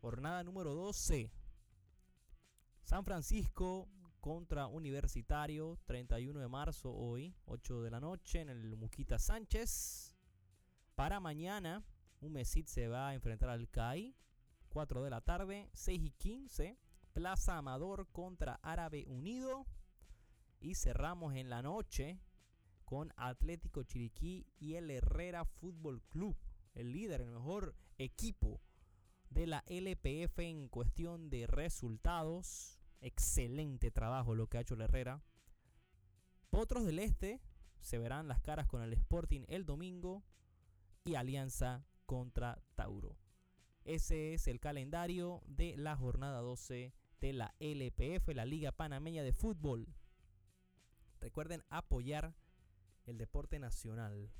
Jornada 0.00 0.44
número 0.44 0.72
12. 0.72 1.30
San 2.84 3.04
Francisco 3.04 3.86
contra 4.20 4.66
Universitario, 4.66 5.78
31 5.84 6.40
de 6.40 6.48
marzo 6.48 6.90
hoy, 6.90 7.36
8 7.44 7.82
de 7.82 7.90
la 7.90 8.00
noche 8.00 8.40
en 8.40 8.48
el 8.48 8.76
Muquita 8.76 9.18
Sánchez. 9.18 10.13
Para 10.94 11.18
mañana, 11.18 11.82
un 12.20 12.32
Mesit 12.32 12.68
se 12.68 12.86
va 12.86 13.08
a 13.08 13.14
enfrentar 13.14 13.48
al 13.48 13.68
CAI, 13.68 14.14
4 14.68 15.02
de 15.02 15.10
la 15.10 15.20
tarde, 15.20 15.68
6 15.72 16.00
y 16.00 16.10
15. 16.12 16.78
Plaza 17.12 17.58
Amador 17.58 18.06
contra 18.12 18.60
Árabe 18.62 19.04
Unido. 19.08 19.66
Y 20.60 20.76
cerramos 20.76 21.34
en 21.34 21.50
la 21.50 21.62
noche 21.62 22.20
con 22.84 23.12
Atlético 23.16 23.82
Chiriquí 23.82 24.46
y 24.58 24.74
el 24.74 24.88
Herrera 24.88 25.44
Fútbol 25.44 26.00
Club, 26.02 26.36
el 26.74 26.92
líder, 26.92 27.22
el 27.22 27.32
mejor 27.32 27.74
equipo 27.98 28.60
de 29.30 29.48
la 29.48 29.64
LPF 29.66 30.38
en 30.38 30.68
cuestión 30.68 31.28
de 31.28 31.48
resultados. 31.48 32.78
Excelente 33.00 33.90
trabajo 33.90 34.36
lo 34.36 34.46
que 34.46 34.58
ha 34.58 34.60
hecho 34.60 34.74
el 34.74 34.82
Herrera. 34.82 35.22
Potros 36.50 36.86
del 36.86 37.00
Este 37.00 37.40
se 37.80 37.98
verán 37.98 38.28
las 38.28 38.40
caras 38.40 38.68
con 38.68 38.80
el 38.80 38.92
Sporting 38.92 39.44
el 39.48 39.66
domingo 39.66 40.22
y 41.04 41.16
Alianza 41.16 41.84
contra 42.06 42.62
Tauro. 42.76 43.18
Ese 43.84 44.32
es 44.32 44.48
el 44.48 44.58
calendario 44.58 45.42
de 45.46 45.76
la 45.76 45.96
jornada 45.96 46.40
12 46.40 46.94
de 47.20 47.32
la 47.34 47.54
LPF, 47.60 48.28
la 48.34 48.46
Liga 48.46 48.72
Panameña 48.72 49.22
de 49.22 49.34
Fútbol. 49.34 49.86
Recuerden 51.20 51.62
apoyar 51.68 52.34
el 53.04 53.18
deporte 53.18 53.58
nacional. 53.58 54.30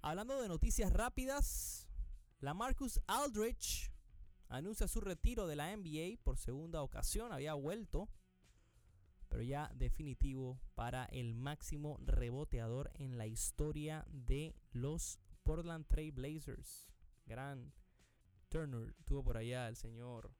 Hablando 0.00 0.40
de 0.40 0.48
noticias 0.48 0.90
rápidas, 0.90 1.86
la 2.40 2.54
Marcus 2.54 3.02
Aldrich 3.06 3.92
anuncia 4.48 4.88
su 4.88 5.02
retiro 5.02 5.46
de 5.46 5.56
la 5.56 5.76
NBA 5.76 6.22
por 6.22 6.38
segunda 6.38 6.82
ocasión. 6.82 7.32
Había 7.32 7.52
vuelto, 7.52 8.08
pero 9.30 9.42
ya 9.42 9.70
definitivo 9.74 10.60
para 10.74 11.06
el 11.06 11.34
máximo 11.34 11.98
reboteador 12.04 12.90
en 12.94 13.16
la 13.16 13.28
historia 13.28 14.04
de 14.10 14.54
los 14.72 15.18
Portland 15.44 15.86
Trail 15.86 16.12
Blazers. 16.12 16.90
Gran 17.26 17.72
Turner 18.48 18.92
tuvo 19.04 19.22
por 19.22 19.36
allá 19.36 19.68
el 19.68 19.76
señor 19.76 20.34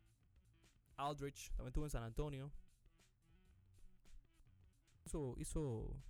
Aldrich, 0.97 1.53
también 1.53 1.73
tuvo 1.73 1.85
en 1.85 1.91
San 1.91 2.03
Antonio. 2.03 2.53
Hizo, 5.05 6.03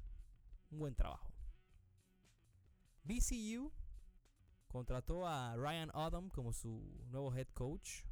un 0.70 0.78
buen 0.78 0.94
trabajo. 0.94 1.32
BCU 3.04 3.72
contrató 4.68 5.26
a 5.26 5.54
Ryan 5.56 5.90
Odom 5.94 6.30
como 6.30 6.52
su 6.52 7.04
nuevo 7.08 7.34
head 7.34 7.48
coach. 7.48 8.04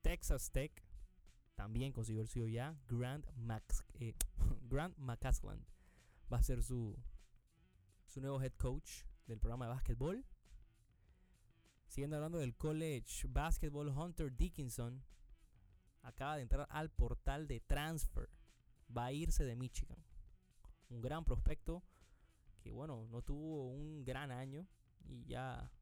Texas 0.00 0.50
Tech 0.50 0.87
también 1.58 1.90
consiguió 1.90 2.22
el 2.22 2.28
suyo 2.28 2.46
ya. 2.46 2.78
Grant, 2.88 3.26
Max, 3.34 3.84
eh, 3.94 4.14
Grant 4.70 4.96
McCasland 4.96 5.60
va 6.32 6.38
a 6.38 6.42
ser 6.44 6.62
su, 6.62 6.96
su 8.06 8.20
nuevo 8.20 8.40
head 8.40 8.52
coach 8.52 9.02
del 9.26 9.40
programa 9.40 9.64
de 9.64 9.72
básquetbol. 9.72 10.24
Siguiendo 11.88 12.14
hablando 12.14 12.38
del 12.38 12.54
college 12.54 13.26
basketball, 13.26 13.88
Hunter 13.88 14.32
Dickinson 14.36 15.02
acaba 16.02 16.36
de 16.36 16.42
entrar 16.42 16.68
al 16.70 16.90
portal 16.90 17.48
de 17.48 17.58
transfer. 17.58 18.30
Va 18.96 19.06
a 19.06 19.12
irse 19.12 19.44
de 19.44 19.56
Michigan. 19.56 19.98
Un 20.90 21.00
gran 21.00 21.24
prospecto 21.24 21.82
que, 22.60 22.70
bueno, 22.70 23.08
no 23.10 23.20
tuvo 23.22 23.72
un 23.72 24.04
gran 24.04 24.30
año 24.30 24.64
y 25.04 25.24
ya 25.24 25.72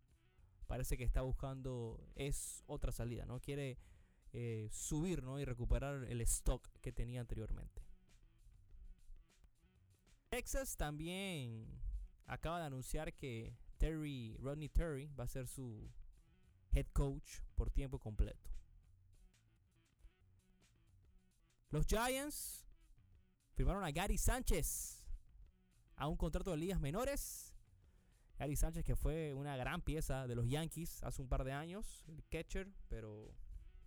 parece 0.69 0.97
que 0.97 1.05
está 1.05 1.21
buscando 1.21 2.03
es 2.15 2.65
otra 2.67 2.93
salida, 2.93 3.27
¿no? 3.27 3.41
Quiere 3.41 3.77
eh, 4.39 4.69
subir, 4.71 5.23
¿no? 5.23 5.41
Y 5.41 5.47
recuperar 5.47 6.05
el 6.05 6.21
stock 6.21 6.69
que 6.83 6.93
tenía 6.93 7.23
anteriormente. 7.23 7.83
Texas 10.29 10.77
también 10.77 11.81
acaba 12.27 12.61
de 12.61 12.67
anunciar 12.67 13.15
que 13.15 13.57
Terry, 13.79 14.37
Rodney 14.39 14.69
Terry, 14.69 15.07
va 15.19 15.25
a 15.25 15.29
ser 15.29 15.47
su 15.49 15.91
head 16.73 16.85
coach 16.93 17.41
por 17.55 17.71
tiempo 17.71 17.99
completo. 17.99 18.51
Los 21.71 21.87
Giants 21.87 22.67
firmaron 23.55 23.85
a 23.85 23.91
Gary 23.91 24.19
Sánchez 24.19 25.03
a 25.95 26.09
un 26.09 26.17
contrato 26.19 26.51
de 26.51 26.59
ligas 26.59 26.79
menores. 26.79 27.55
Gary 28.39 28.57
Sánchez 28.57 28.85
que 28.85 28.97
fue 28.97 29.33
una 29.33 29.57
gran 29.57 29.81
pieza 29.81 30.27
de 30.27 30.35
los 30.35 30.47
Yankees 30.47 31.03
hace 31.05 31.23
un 31.23 31.29
par 31.29 31.43
de 31.43 31.53
años, 31.53 32.05
el 32.09 32.23
catcher, 32.29 32.71
pero 32.89 33.35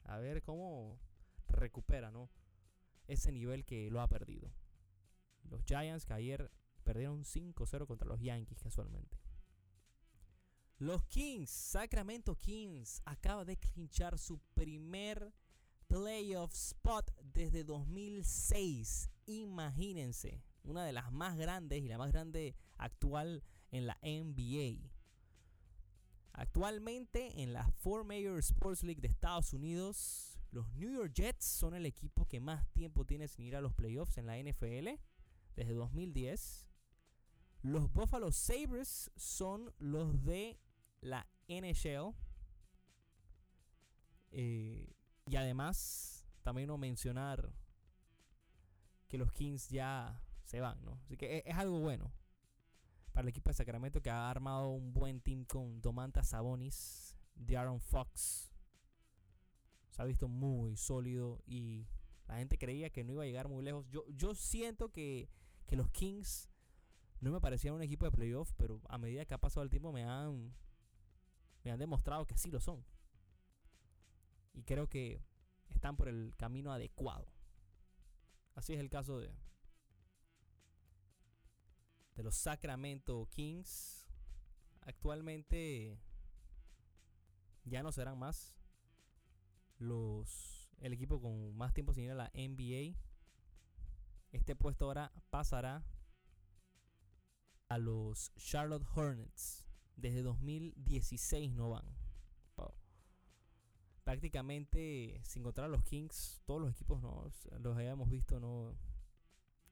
a 0.09 0.17
ver 0.17 0.41
cómo 0.41 0.99
recupera, 1.47 2.11
¿no? 2.11 2.29
Ese 3.07 3.31
nivel 3.31 3.65
que 3.65 3.89
lo 3.89 4.01
ha 4.01 4.07
perdido. 4.07 4.51
Los 5.43 5.63
Giants 5.65 6.05
que 6.05 6.13
ayer 6.13 6.51
perdieron 6.83 7.23
5-0 7.23 7.85
contra 7.87 8.07
los 8.07 8.19
Yankees 8.19 8.61
casualmente. 8.61 9.17
Los 10.77 11.03
Kings, 11.05 11.49
Sacramento 11.49 12.35
Kings, 12.35 13.01
acaba 13.05 13.45
de 13.45 13.57
clinchar 13.57 14.17
su 14.17 14.39
primer 14.53 15.33
playoff 15.87 16.53
spot 16.53 17.11
desde 17.21 17.63
2006. 17.63 19.09
Imagínense, 19.25 20.41
una 20.63 20.85
de 20.85 20.93
las 20.93 21.11
más 21.11 21.37
grandes 21.37 21.81
y 21.81 21.87
la 21.87 21.97
más 21.97 22.11
grande 22.11 22.55
actual 22.77 23.43
en 23.71 23.87
la 23.87 23.97
NBA. 24.01 24.89
Actualmente 26.39 27.41
en 27.41 27.51
la 27.51 27.69
Four 27.69 28.05
Major 28.05 28.39
Sports 28.39 28.81
League 28.83 29.01
de 29.01 29.09
Estados 29.09 29.51
Unidos, 29.51 30.39
los 30.51 30.73
New 30.75 30.89
York 30.89 31.11
Jets 31.13 31.43
son 31.43 31.73
el 31.73 31.85
equipo 31.85 32.25
que 32.29 32.39
más 32.39 32.65
tiempo 32.71 33.05
tiene 33.05 33.27
sin 33.27 33.43
ir 33.43 33.57
a 33.57 33.61
los 33.61 33.73
playoffs 33.73 34.17
en 34.17 34.25
la 34.25 34.37
NFL, 34.37 34.87
desde 35.57 35.73
2010. 35.73 36.65
Los 37.61 37.91
Buffalo 37.91 38.31
Sabres 38.31 39.11
son 39.17 39.73
los 39.79 40.23
de 40.23 40.57
la 41.01 41.27
NHL. 41.49 42.15
Eh, 44.31 44.93
y 45.25 45.35
además, 45.35 46.25
también 46.41 46.69
no 46.69 46.77
mencionar 46.77 47.51
que 49.09 49.17
los 49.17 49.33
Kings 49.33 49.67
ya 49.67 50.23
se 50.45 50.61
van, 50.61 50.81
¿no? 50.85 51.01
Así 51.03 51.17
que 51.17 51.39
es, 51.39 51.43
es 51.47 51.55
algo 51.57 51.79
bueno 51.81 52.13
para 53.19 53.25
el 53.25 53.31
equipo 53.31 53.49
de 53.49 53.53
Sacramento 53.53 54.01
que 54.01 54.09
ha 54.09 54.29
armado 54.29 54.69
un 54.69 54.93
buen 54.93 55.19
team 55.19 55.43
con 55.43 55.81
Domantas 55.81 56.29
Sabonis, 56.29 57.17
Aaron 57.53 57.81
Fox. 57.81 58.49
Se 59.89 60.01
ha 60.01 60.05
visto 60.05 60.29
muy 60.29 60.77
sólido 60.77 61.41
y 61.45 61.85
la 62.29 62.37
gente 62.37 62.57
creía 62.57 62.89
que 62.91 63.03
no 63.03 63.11
iba 63.11 63.23
a 63.23 63.25
llegar 63.25 63.49
muy 63.49 63.61
lejos. 63.61 63.85
Yo, 63.89 64.05
yo 64.07 64.33
siento 64.35 64.93
que, 64.93 65.27
que 65.67 65.75
los 65.75 65.89
Kings 65.89 66.49
no 67.19 67.31
me 67.31 67.41
parecían 67.41 67.73
un 67.73 67.81
equipo 67.81 68.05
de 68.05 68.11
playoff, 68.13 68.53
pero 68.55 68.79
a 68.87 68.97
medida 68.97 69.25
que 69.25 69.33
ha 69.33 69.37
pasado 69.37 69.65
el 69.65 69.69
tiempo 69.69 69.91
me 69.91 70.05
han, 70.05 70.55
me 71.65 71.71
han 71.71 71.79
demostrado 71.79 72.25
que 72.25 72.37
sí 72.37 72.49
lo 72.49 72.61
son. 72.61 72.85
Y 74.53 74.63
creo 74.63 74.87
que 74.87 75.21
están 75.67 75.97
por 75.97 76.07
el 76.07 76.35
camino 76.37 76.71
adecuado. 76.71 77.27
Así 78.55 78.75
es 78.75 78.79
el 78.79 78.89
caso 78.89 79.19
de, 79.19 79.29
de 82.19 82.23
los 82.23 82.35
Sacramento 82.35 83.29
Kings. 83.31 84.05
Actualmente 84.81 85.97
ya 87.63 87.81
no 87.81 87.93
serán 87.93 88.19
más 88.19 88.57
los 89.77 90.69
el 90.79 90.91
equipo 90.91 91.21
con 91.21 91.55
más 91.55 91.73
tiempo 91.73 91.93
sin 91.93 92.03
ir 92.03 92.11
a 92.11 92.15
la 92.15 92.31
NBA. 92.33 92.99
Este 94.33 94.53
puesto 94.53 94.83
ahora 94.83 95.13
pasará 95.29 95.85
a 97.69 97.77
los 97.77 98.33
Charlotte 98.35 98.85
Hornets. 98.93 99.65
Desde 99.95 100.21
2016 100.21 101.53
no 101.53 101.69
van. 101.69 101.85
Prácticamente 104.03 105.21
sin 105.23 105.43
encontrar 105.43 105.67
a 105.67 105.69
los 105.69 105.83
Kings, 105.83 106.41
todos 106.45 106.59
los 106.59 106.71
equipos 106.71 107.01
no 107.01 107.31
los 107.59 107.77
habíamos 107.77 108.09
visto 108.09 108.41
no 108.41 108.75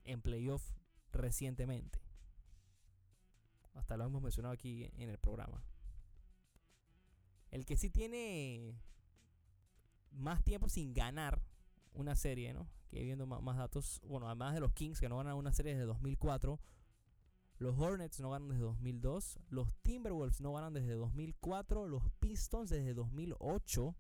en 0.06 0.22
playoff 0.22 0.64
recientemente. 1.12 2.07
Hasta 3.78 3.96
lo 3.96 4.06
hemos 4.06 4.22
mencionado 4.22 4.54
aquí 4.54 4.90
en 4.98 5.10
el 5.10 5.18
programa. 5.18 5.64
El 7.52 7.66
que 7.66 7.78
sí 7.78 7.90
tiene 7.90 8.76
más 10.12 10.44
tiempo 10.44 10.68
sin 10.68 10.94
ganar 10.94 11.42
una 11.94 12.16
serie, 12.16 12.54
¿no? 12.54 12.68
Que 12.90 13.04
viendo 13.04 13.26
más, 13.26 13.58
datos, 13.58 14.02
bueno, 14.04 14.28
además 14.28 14.54
de 14.54 14.62
los 14.62 14.74
Kings 14.74 15.00
que 15.00 15.10
no 15.10 15.18
ganan 15.18 15.36
una 15.36 15.54
serie 15.54 15.74
desde 15.74 15.86
2004, 15.86 16.60
los 17.60 17.80
Hornets 17.80 18.20
no 18.20 18.32
ganan 18.32 18.50
desde 18.50 18.64
2002, 18.64 19.40
los 19.50 19.74
Timberwolves 19.82 20.42
no 20.42 20.54
ganan 20.54 20.74
desde 20.74 20.94
2004, 20.94 21.88
los 21.88 22.04
Pistons 22.20 22.70
desde 22.70 22.94
2008, 22.94 23.96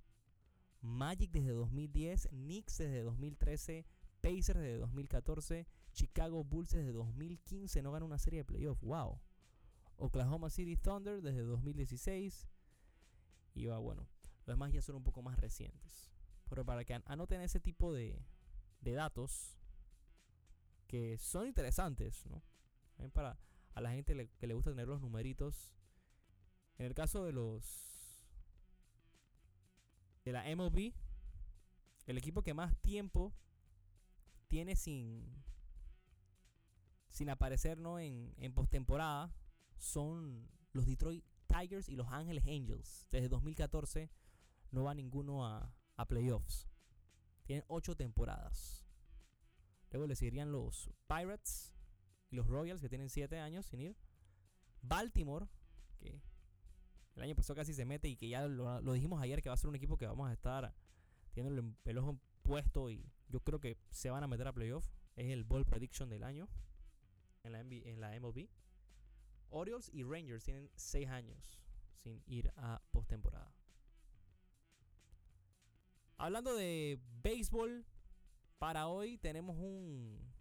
Magic 0.81 1.31
desde 1.31 1.51
2010, 1.51 2.29
Knicks 2.29 2.77
desde 2.77 3.03
2013, 3.03 3.85
Pacers 4.21 4.59
desde 4.59 4.77
2014, 4.77 5.67
Chicago 5.93 6.43
Bulls 6.43 6.71
desde 6.71 6.91
2015 6.91 7.81
no 7.81 7.91
ganan 7.91 8.07
una 8.07 8.19
serie 8.19 8.39
de 8.39 8.45
playoffs. 8.45 8.81
Wow. 8.81 9.19
Oklahoma 9.97 10.49
City 10.49 10.77
Thunder 10.77 11.21
desde 11.21 11.41
2016. 11.41 12.47
Y 13.53 13.65
va, 13.65 13.79
bueno, 13.79 14.07
los 14.45 14.55
demás 14.55 14.71
ya 14.71 14.81
son 14.81 14.95
un 14.95 15.03
poco 15.03 15.21
más 15.21 15.39
recientes. 15.39 16.11
Pero 16.49 16.65
para 16.65 16.85
que 16.85 17.01
anoten 17.05 17.41
ese 17.41 17.59
tipo 17.59 17.93
de, 17.93 18.23
de 18.81 18.93
datos 18.93 19.57
que 20.87 21.17
son 21.17 21.47
interesantes, 21.47 22.25
¿no? 22.25 22.41
Para 23.11 23.37
a 23.73 23.81
la 23.81 23.91
gente 23.91 24.29
que 24.39 24.47
le 24.47 24.55
gusta 24.55 24.71
tener 24.71 24.87
los 24.87 25.01
numeritos. 25.01 25.71
En 26.79 26.87
el 26.87 26.95
caso 26.95 27.25
de 27.25 27.31
los 27.31 28.23
de 30.25 30.31
la 30.31 30.43
MLB, 30.55 30.93
el 32.07 32.17
equipo 32.17 32.41
que 32.41 32.55
más 32.55 32.75
tiempo 32.77 33.33
tiene 34.47 34.75
sin 34.75 35.43
sin 37.09 37.29
aparecer 37.29 37.77
¿no? 37.77 37.99
en, 37.99 38.33
en 38.37 38.53
postemporada 38.53 39.31
son 39.77 40.49
los 40.73 40.85
Detroit 40.85 41.23
Tigers 41.47 41.89
y 41.89 41.95
los 41.95 42.07
Ángeles 42.09 42.45
Angels. 42.45 43.07
Desde 43.11 43.29
2014 43.29 44.11
no 44.71 44.83
va 44.83 44.93
ninguno 44.93 45.45
a, 45.45 45.73
a 45.95 46.07
playoffs. 46.07 46.67
Tienen 47.45 47.63
ocho 47.67 47.95
temporadas. 47.95 48.85
Luego 49.91 50.07
le 50.07 50.15
seguirían 50.15 50.51
los 50.51 50.89
Pirates 51.07 51.73
y 52.29 52.35
los 52.35 52.47
Royals, 52.47 52.81
que 52.81 52.89
tienen 52.89 53.09
siete 53.09 53.39
años 53.39 53.65
sin 53.65 53.79
ir. 53.79 53.97
Baltimore, 54.81 55.47
que 55.97 56.21
el 57.15 57.23
año 57.23 57.35
pasado 57.35 57.55
casi 57.55 57.73
se 57.73 57.85
mete 57.85 58.07
y 58.07 58.15
que 58.15 58.29
ya 58.29 58.47
lo, 58.47 58.81
lo, 58.81 58.93
dijimos 58.93 59.21
ayer 59.21 59.41
que 59.41 59.49
va 59.49 59.53
a 59.53 59.57
ser 59.57 59.69
un 59.69 59.75
equipo 59.75 59.97
que 59.97 60.05
vamos 60.05 60.29
a 60.29 60.33
estar 60.33 60.73
teniendo 61.33 61.73
el 61.85 61.97
ojo 61.97 62.19
puesto 62.43 62.89
y 62.89 63.11
yo 63.29 63.39
creo 63.39 63.59
que 63.59 63.77
se 63.89 64.09
van 64.09 64.23
a 64.23 64.27
meter 64.27 64.47
a 64.47 64.53
playoff. 64.53 64.87
Es 65.15 65.31
el 65.31 65.43
ball 65.43 65.65
prediction 65.65 66.09
del 66.09 66.23
año 66.23 66.47
en 67.43 67.53
la, 67.53 67.61
en 67.61 68.01
la 68.01 68.19
MLB. 68.19 68.49
Orioles 69.49 69.89
y 69.93 70.03
Rangers 70.03 70.43
tienen 70.43 70.69
6 70.75 71.07
años 71.09 71.59
sin 71.95 72.21
ir 72.25 72.51
a 72.55 72.81
postemporada. 72.91 73.53
Hablando 76.17 76.55
de 76.55 76.99
béisbol, 77.21 77.85
para 78.57 78.87
hoy 78.87 79.17
tenemos 79.17 79.55
un 79.57 80.33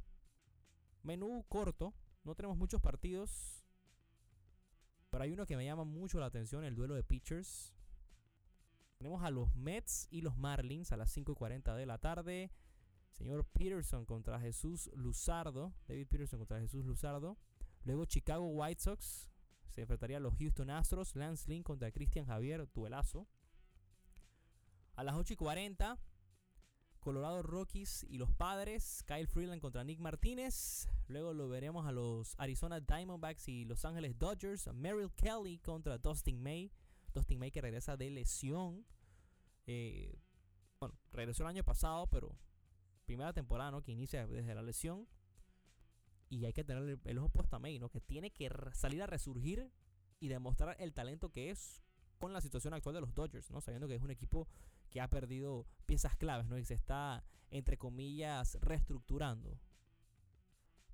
menú 1.03 1.45
corto. 1.49 1.95
No 2.25 2.35
tenemos 2.35 2.57
muchos 2.57 2.81
partidos. 2.81 3.65
Pero 5.11 5.25
hay 5.25 5.33
uno 5.33 5.47
que 5.47 5.57
me 5.57 5.65
llama 5.65 5.85
mucho 5.85 6.19
la 6.19 6.27
atención, 6.27 6.65
el 6.65 6.75
duelo 6.75 6.95
de 6.95 7.05
pitchers. 7.05 7.73
Tenemos 8.99 9.23
a 9.23 9.31
los 9.31 9.55
Mets 9.55 10.09
y 10.11 10.23
los 10.23 10.37
Marlins 10.37 10.93
a 10.93 10.97
las 10.97 11.17
5.40 11.17 11.77
de 11.77 11.87
la 11.87 11.99
tarde. 11.99 12.51
Señor 13.13 13.45
Peterson 13.47 14.05
contra 14.05 14.41
Jesús 14.41 14.91
Luzardo. 14.95 15.75
David 15.87 16.07
Peterson 16.09 16.39
contra 16.39 16.61
Jesús 16.61 16.85
Luzardo. 16.85 17.37
Luego 17.87 18.05
Chicago 18.05 18.49
White 18.49 18.83
Sox 18.83 19.29
se 19.71 19.83
enfrentaría 19.83 20.17
a 20.17 20.21
los 20.21 20.35
Houston 20.35 20.71
Astros. 20.71 21.15
Lance 21.15 21.49
Lynn 21.49 21.63
contra 21.63 21.93
Cristian 21.93 22.27
Javier, 22.27 22.69
duelazo. 22.75 23.29
A 24.97 25.05
las 25.05 25.15
8 25.15 25.35
y 25.35 25.37
40, 25.37 25.97
Colorado 26.99 27.43
Rockies 27.45 28.05
y 28.09 28.19
los 28.19 28.33
Padres. 28.33 29.05
Kyle 29.07 29.29
Freeland 29.29 29.61
contra 29.61 29.85
Nick 29.85 30.01
Martínez. 30.01 30.89
Luego 31.07 31.33
lo 31.33 31.49
veremos 31.49 31.87
a 31.87 31.93
los 31.93 32.35
Arizona 32.39 32.81
Diamondbacks 32.81 33.47
y 33.47 33.65
Los 33.65 33.85
Ángeles 33.85 34.19
Dodgers. 34.19 34.67
Merrill 34.75 35.13
Kelly 35.13 35.59
contra 35.59 35.97
Dustin 35.97 36.43
May. 36.43 36.73
Dustin 37.15 37.39
May 37.39 37.53
que 37.53 37.61
regresa 37.61 37.97
de 37.97 38.11
lesión. 38.11 38.85
Eh, 39.69 40.19
bueno, 40.81 40.99
regresó 41.13 41.45
el 41.45 41.51
año 41.51 41.63
pasado, 41.63 42.09
pero 42.09 42.37
primera 43.05 43.33
temporada, 43.33 43.71
¿no? 43.71 43.83
Que 43.83 43.93
inicia 43.93 44.27
desde 44.27 44.57
la 44.57 44.63
lesión. 44.63 45.07
Y 46.29 46.45
hay 46.45 46.53
que 46.53 46.65
tener 46.65 46.99
el, 47.05 47.19
ojo 47.19 47.29
puesto 47.29 47.57
a 47.57 47.59
May, 47.59 47.79
¿no? 47.79 47.89
Que 47.89 48.01
tiene 48.01 48.31
que 48.31 48.51
salir 48.73 49.03
a 49.03 49.07
resurgir 49.07 49.71
y 50.19 50.29
demostrar 50.29 50.77
el 50.81 50.93
talento 50.93 51.31
que 51.31 51.51
es 51.51 51.83
con 52.19 52.33
la 52.33 52.41
situación 52.41 52.75
actual 52.75 52.95
de 52.95 53.01
los 53.01 53.15
Dodgers, 53.15 53.51
¿no? 53.51 53.61
Sabiendo 53.61 53.87
que 53.87 53.95
es 53.95 54.03
un 54.03 54.11
equipo 54.11 54.49
que 54.91 55.01
ha 55.01 55.09
perdido 55.09 55.67
piezas 55.85 56.17
claves, 56.17 56.49
¿no? 56.49 56.59
Y 56.59 56.65
se 56.65 56.75
está, 56.75 57.25
entre 57.51 57.77
comillas, 57.77 58.59
reestructurando. 58.61 59.61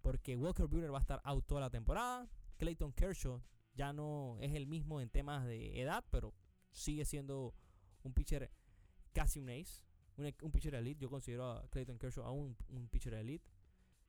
Porque 0.03 0.37
Walker 0.37 0.67
Buehler 0.67 0.93
va 0.93 0.99
a 0.99 1.03
estar 1.03 1.21
out 1.25 1.47
toda 1.47 1.61
la 1.61 1.71
temporada. 1.71 2.29
Clayton 2.59 2.93
Kershaw 2.93 3.41
ya 3.75 3.93
no 3.93 4.37
es 4.41 4.55
el 4.55 4.67
mismo 4.67 5.01
en 5.01 5.09
temas 5.09 5.47
de 5.47 5.81
edad, 5.81 6.05
pero 6.11 6.35
sigue 6.73 7.05
siendo 7.05 7.55
un 8.03 8.13
pitcher 8.13 8.51
casi 9.13 9.41
un 9.41 9.49
ace. 9.49 9.85
Un, 10.17 10.53
pitcher 10.53 10.75
elite. 10.75 11.01
Yo 11.01 11.09
considero 11.09 11.51
a 11.51 11.67
Clayton 11.69 11.99
Kershaw 11.99 12.25
aún 12.25 12.57
un, 12.69 12.77
un 12.77 12.89
pitcher 12.89 13.15
elite. 13.15 13.45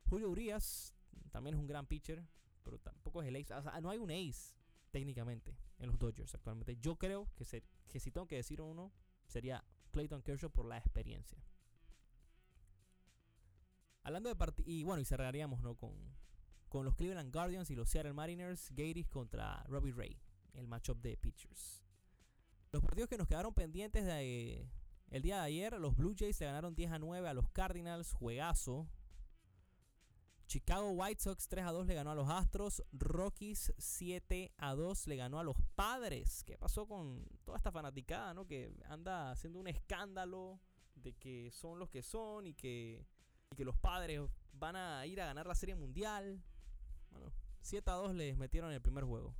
Julio 0.10 0.30
Urias 0.30 0.94
también 1.32 1.56
es 1.56 1.60
un 1.60 1.68
gran 1.68 1.86
pitcher, 1.86 2.26
pero 2.64 2.80
tampoco 2.80 3.22
es 3.22 3.28
el 3.28 3.36
ace. 3.36 3.54
O 3.54 3.62
sea, 3.62 3.80
no 3.82 3.90
hay 3.90 3.98
un 3.98 4.12
ace 4.12 4.54
técnicamente 4.92 5.58
en 5.80 5.88
los 5.88 6.00
Dodgers 6.00 6.34
actualmente. 6.36 6.78
Yo 6.78 6.96
creo 6.98 7.28
que, 7.36 7.64
que 7.88 8.00
si 8.00 8.12
tengo 8.12 8.28
que 8.28 8.36
decir 8.36 8.62
uno, 8.62 8.92
sería 9.28 9.64
Clayton 9.92 10.22
Kershaw 10.22 10.52
por 10.52 10.66
la 10.66 10.78
experiencia. 10.78 11.44
Hablando 14.04 14.30
de 14.30 14.36
partidos, 14.36 14.70
y 14.70 14.84
bueno, 14.84 15.02
y 15.02 15.06
cerraríamos 15.06 15.62
¿no? 15.62 15.76
con, 15.76 15.94
con 16.68 16.86
los 16.86 16.96
Cleveland 16.96 17.34
Guardians 17.34 17.70
y 17.70 17.76
los 17.76 17.90
Seattle 17.90 18.14
Mariners, 18.14 18.70
Gatiss 18.72 19.08
contra 19.08 19.64
Robbie 19.64 19.94
Ray, 19.94 20.20
el 20.54 20.68
matchup 20.68 21.02
de 21.02 21.18
pitchers. 21.18 21.84
Los 22.72 22.82
partidos 22.82 23.10
que 23.10 23.18
nos 23.18 23.28
quedaron 23.28 23.54
pendientes 23.54 24.06
de, 24.06 24.68
el 25.14 25.22
día 25.22 25.38
de 25.38 25.44
ayer, 25.44 25.80
los 25.80 25.96
Blue 25.96 26.16
Jays 26.18 26.36
se 26.36 26.46
ganaron 26.46 26.74
10 26.74 26.92
a 26.92 26.98
9 26.98 27.28
a 27.30 27.36
los 27.36 27.48
Cardinals, 27.52 28.14
juegazo. 28.14 28.90
Chicago 30.54 30.92
White 30.92 31.20
Sox 31.20 31.48
3 31.48 31.66
a 31.66 31.72
2 31.72 31.88
le 31.88 31.96
ganó 31.96 32.12
a 32.12 32.16
los 32.16 32.30
Astros. 32.30 32.84
Rockies 32.92 33.74
7 33.80 34.54
a 34.58 34.76
2 34.76 35.08
le 35.08 35.16
ganó 35.16 35.40
a 35.40 35.44
los 35.44 35.56
Padres. 35.74 36.44
¿Qué 36.44 36.60
pasó 36.60 36.88
con 36.88 37.26
toda 37.44 37.58
esta 37.58 37.72
fanaticada, 37.72 38.36
no? 38.36 38.46
Que 38.46 38.72
anda 38.86 39.32
haciendo 39.32 39.58
un 39.58 39.68
escándalo 39.68 40.60
de 40.94 41.14
que 41.14 41.50
son 41.50 41.80
los 41.80 41.90
que 41.90 42.04
son 42.04 42.46
y 42.46 42.54
que, 42.54 43.04
y 43.50 43.56
que 43.56 43.66
los 43.66 43.76
Padres 43.78 44.22
van 44.52 44.76
a 44.76 45.08
ir 45.08 45.20
a 45.22 45.26
ganar 45.26 45.48
la 45.48 45.56
Serie 45.56 45.74
Mundial. 45.74 46.40
Bueno, 47.10 47.34
7 47.62 47.90
a 47.90 47.96
2 47.96 48.14
les 48.14 48.38
metieron 48.38 48.70
en 48.70 48.76
el 48.76 48.82
primer 48.84 49.06
juego. 49.06 49.36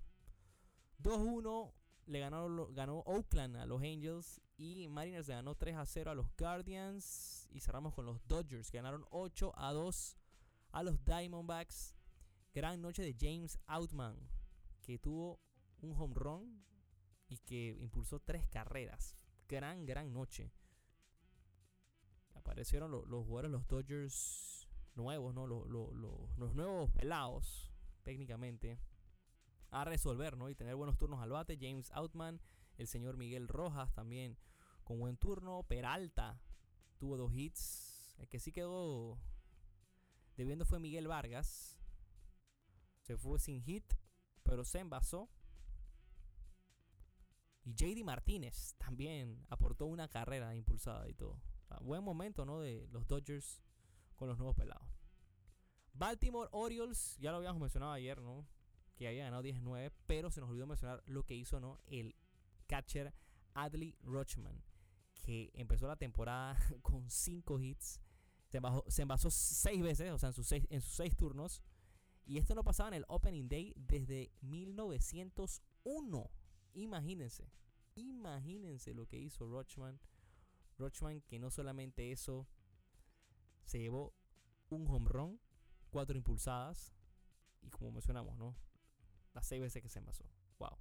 2-1 0.98 1.74
le 2.08 2.20
ganó, 2.22 2.70
ganó 2.70 3.04
Oakland 3.06 3.58
a 3.58 3.68
los 3.68 3.84
Angels 3.84 4.42
y 4.58 4.88
Mariners 4.88 5.28
le 5.28 5.36
ganó 5.36 5.54
3 5.54 5.76
a 5.76 5.86
0 5.86 6.10
a 6.10 6.16
los 6.16 6.26
Guardians 6.36 7.48
y 7.52 7.60
cerramos 7.60 7.94
con 7.94 8.08
los 8.08 8.28
Dodgers 8.28 8.72
que 8.72 8.78
ganaron 8.78 9.06
8 9.12 9.54
a 9.56 9.74
2 9.74 10.18
a 10.74 10.84
los 10.84 11.04
Diamondbacks. 11.06 11.96
Gran 12.54 12.82
noche 12.82 13.02
de 13.02 13.16
James 13.18 13.58
Outman 13.66 14.18
que 14.82 15.00
tuvo 15.00 15.40
un 15.82 15.94
home 15.94 16.14
run 16.16 16.66
y 17.30 17.38
que 17.40 17.78
impulsó 17.80 18.20
tres 18.20 18.48
carreras. 18.48 19.16
Gran, 19.48 19.86
gran 19.86 20.12
noche. 20.12 20.52
Aparecieron 22.36 22.92
los, 22.92 23.08
los 23.08 23.26
jugadores, 23.26 23.52
los 23.52 23.68
Dodgers 23.68 24.68
nuevos, 24.96 25.34
¿no? 25.34 25.48
Los, 25.48 25.68
los, 25.68 25.94
los 26.38 26.54
nuevos 26.54 26.92
pelados, 26.92 27.72
técnicamente 28.04 28.80
a 29.72 29.86
resolver, 29.86 30.38
¿no? 30.38 30.50
Y 30.50 30.56
tener 30.56 30.76
buenos 30.76 30.98
turnos 30.98 31.22
al 31.22 31.32
bate. 31.32 31.58
James 31.60 31.90
Outman, 31.92 32.40
el 32.78 32.88
señor 32.88 33.18
Miguel 33.18 33.48
Rojas 33.48 33.92
también 33.94 34.38
con 34.84 35.00
buen 35.00 35.18
turno. 35.18 35.64
Peralta 35.64 36.40
tuvo 36.98 37.18
dos 37.18 37.34
hits. 37.34 38.16
El 38.20 38.28
que 38.28 38.40
sí 38.40 38.52
quedó 38.52 39.18
debiendo 40.36 40.66
fue 40.66 40.80
Miguel 40.80 41.08
Vargas. 41.08 41.78
Se 43.02 43.18
fue 43.18 43.40
sin 43.40 43.62
hit, 43.62 43.94
pero 44.44 44.64
se 44.64 44.80
envasó. 44.80 45.30
Y 47.64 47.74
JD 47.74 48.04
Martínez 48.04 48.76
también 48.78 49.46
aportó 49.50 49.86
una 49.86 50.08
carrera 50.08 50.56
impulsada 50.56 51.08
y 51.10 51.14
todo. 51.14 51.42
buen 51.82 52.04
momento, 52.04 52.46
¿no? 52.46 52.60
De 52.60 52.88
los 52.92 53.08
Dodgers 53.08 53.62
con 54.16 54.28
los 54.28 54.38
nuevos 54.38 54.56
pelados. 54.56 54.88
Baltimore 55.94 56.50
Orioles, 56.52 57.18
ya 57.20 57.32
lo 57.32 57.38
habíamos 57.38 57.62
mencionado 57.62 57.94
ayer, 57.94 58.22
¿no? 58.22 58.48
que 58.96 59.08
había 59.08 59.26
ganado 59.26 59.44
19, 59.44 59.92
pero 60.06 60.30
se 60.32 60.40
nos 60.40 60.50
olvidó 60.50 60.68
mencionar 60.68 61.04
lo 61.06 61.24
que 61.24 61.36
hizo 61.36 61.60
¿no? 61.60 61.80
el 61.88 62.16
catcher 62.68 63.14
Adley 63.54 63.96
Rochman, 64.02 64.64
que 65.22 65.52
empezó 65.54 65.88
la 65.88 65.96
temporada 65.96 66.58
con 66.82 67.10
5 67.10 67.60
hits, 67.60 68.00
se, 68.54 68.92
se 68.92 69.02
envasó 69.02 69.32
6 69.32 69.82
veces, 69.82 70.12
o 70.12 70.20
sea, 70.20 70.30
en 70.30 70.34
sus 70.34 70.48
6 70.48 70.68
en 70.70 70.82
sus 70.82 70.94
seis 70.94 71.16
turnos, 71.16 71.64
y 72.26 72.38
esto 72.38 72.54
no 72.56 72.64
pasaba 72.64 72.90
en 72.90 72.96
el 72.96 73.06
Opening 73.08 73.50
Day 73.50 73.74
desde 73.76 74.32
1901. 74.42 76.30
Imagínense, 76.74 77.52
imagínense 77.96 78.94
lo 78.94 79.08
que 79.08 79.18
hizo 79.18 79.48
Rochman. 79.48 80.00
Rochman 80.78 81.22
que 81.22 81.40
no 81.40 81.50
solamente 81.50 82.12
eso, 82.12 82.48
se 83.66 83.80
llevó 83.80 84.14
un 84.70 84.88
home 84.88 85.10
run, 85.10 85.40
cuatro 85.90 86.16
impulsadas, 86.16 86.94
y 87.62 87.70
como 87.70 87.92
mencionamos, 87.92 88.38
¿no? 88.38 88.56
Las 89.34 89.48
seis 89.48 89.62
veces 89.62 89.82
que 89.82 89.90
se 89.90 90.00
envasó. 90.00 90.30
Wow. 90.60 90.78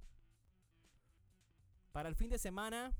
Para 1.91 2.07
el 2.09 2.15
fin 2.15 2.29
de 2.29 2.37
semana 2.37 2.95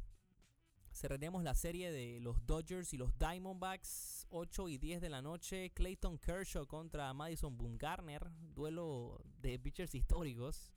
cerraremos 0.94 1.44
la 1.44 1.56
serie 1.56 1.92
de 1.92 2.20
los 2.20 2.46
Dodgers 2.46 2.94
y 2.94 2.98
los 2.98 3.18
Diamondbacks. 3.18 4.28
8 4.30 4.70
y 4.70 4.78
10 4.78 5.02
de 5.02 5.10
la 5.10 5.22
noche. 5.22 5.72
Clayton 5.74 6.18
Kershaw 6.18 6.66
contra 6.68 7.14
Madison 7.14 7.58
Bumgarner. 7.58 8.32
Duelo 8.54 9.22
de 9.40 9.60
pitchers 9.60 9.94
históricos. 9.96 10.72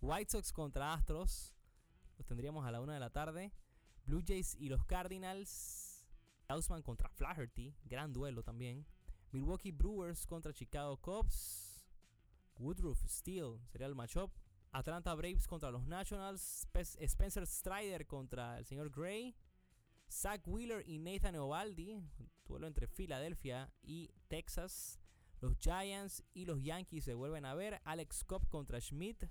White 0.00 0.30
Sox 0.30 0.52
contra 0.52 0.92
Astros. 0.92 1.54
Los 2.16 2.26
tendríamos 2.26 2.64
a 2.66 2.70
la 2.70 2.80
1 2.80 2.92
de 2.92 3.00
la 3.00 3.10
tarde. 3.10 3.52
Blue 4.04 4.22
Jays 4.26 4.54
y 4.54 4.68
los 4.68 4.84
Cardinals. 4.84 6.06
Hausman 6.48 6.82
contra 6.82 7.08
Flaherty. 7.10 7.74
Gran 7.84 8.12
duelo 8.12 8.42
también. 8.42 8.86
Milwaukee 9.32 9.72
Brewers 9.72 10.26
contra 10.26 10.52
Chicago 10.52 10.96
Cubs. 10.96 11.84
Woodruff 12.58 13.04
Steel 13.06 13.60
sería 13.66 13.86
el 13.86 13.94
matchup. 13.94 14.30
Atlanta 14.72 15.14
Braves 15.14 15.46
contra 15.46 15.70
los 15.70 15.86
Nationals. 15.86 16.66
Spencer 17.00 17.46
Strider 17.46 18.06
contra 18.06 18.58
el 18.58 18.64
señor 18.64 18.90
Gray. 18.90 19.34
Zach 20.10 20.46
Wheeler 20.46 20.88
y 20.88 20.98
Nathan 20.98 21.36
Ovaldi. 21.36 22.00
Duelo 22.46 22.66
entre 22.66 22.86
Filadelfia 22.86 23.72
y 23.82 24.10
Texas. 24.28 24.98
Los 25.40 25.56
Giants 25.58 26.24
y 26.34 26.46
los 26.46 26.62
Yankees 26.62 27.04
se 27.04 27.14
vuelven 27.14 27.44
a 27.44 27.54
ver. 27.54 27.80
Alex 27.84 28.24
Cobb 28.24 28.48
contra 28.48 28.80
Schmidt. 28.80 29.24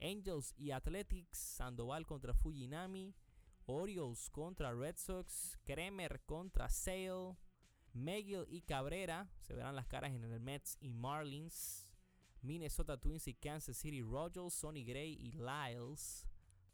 Angels 0.00 0.54
y 0.56 0.70
Athletics. 0.70 1.38
Sandoval 1.38 2.06
contra 2.06 2.34
Fujinami. 2.34 3.14
Orioles 3.66 4.30
contra 4.30 4.72
Red 4.74 4.96
Sox. 4.96 5.58
Kremer 5.64 6.20
contra 6.26 6.68
Sale. 6.68 7.36
McGill 7.92 8.46
y 8.48 8.62
Cabrera. 8.62 9.28
Se 9.40 9.54
verán 9.54 9.76
las 9.76 9.86
caras 9.86 10.12
en 10.12 10.24
el 10.24 10.40
Mets 10.40 10.76
y 10.80 10.90
Marlins. 10.90 11.89
Minnesota 12.42 12.96
Twins 12.96 13.28
y 13.28 13.34
Kansas 13.34 13.76
City 13.76 14.02
Royals, 14.02 14.54
Sonny 14.54 14.84
Gray 14.84 15.12
y 15.12 15.32
Lyles. 15.32 16.26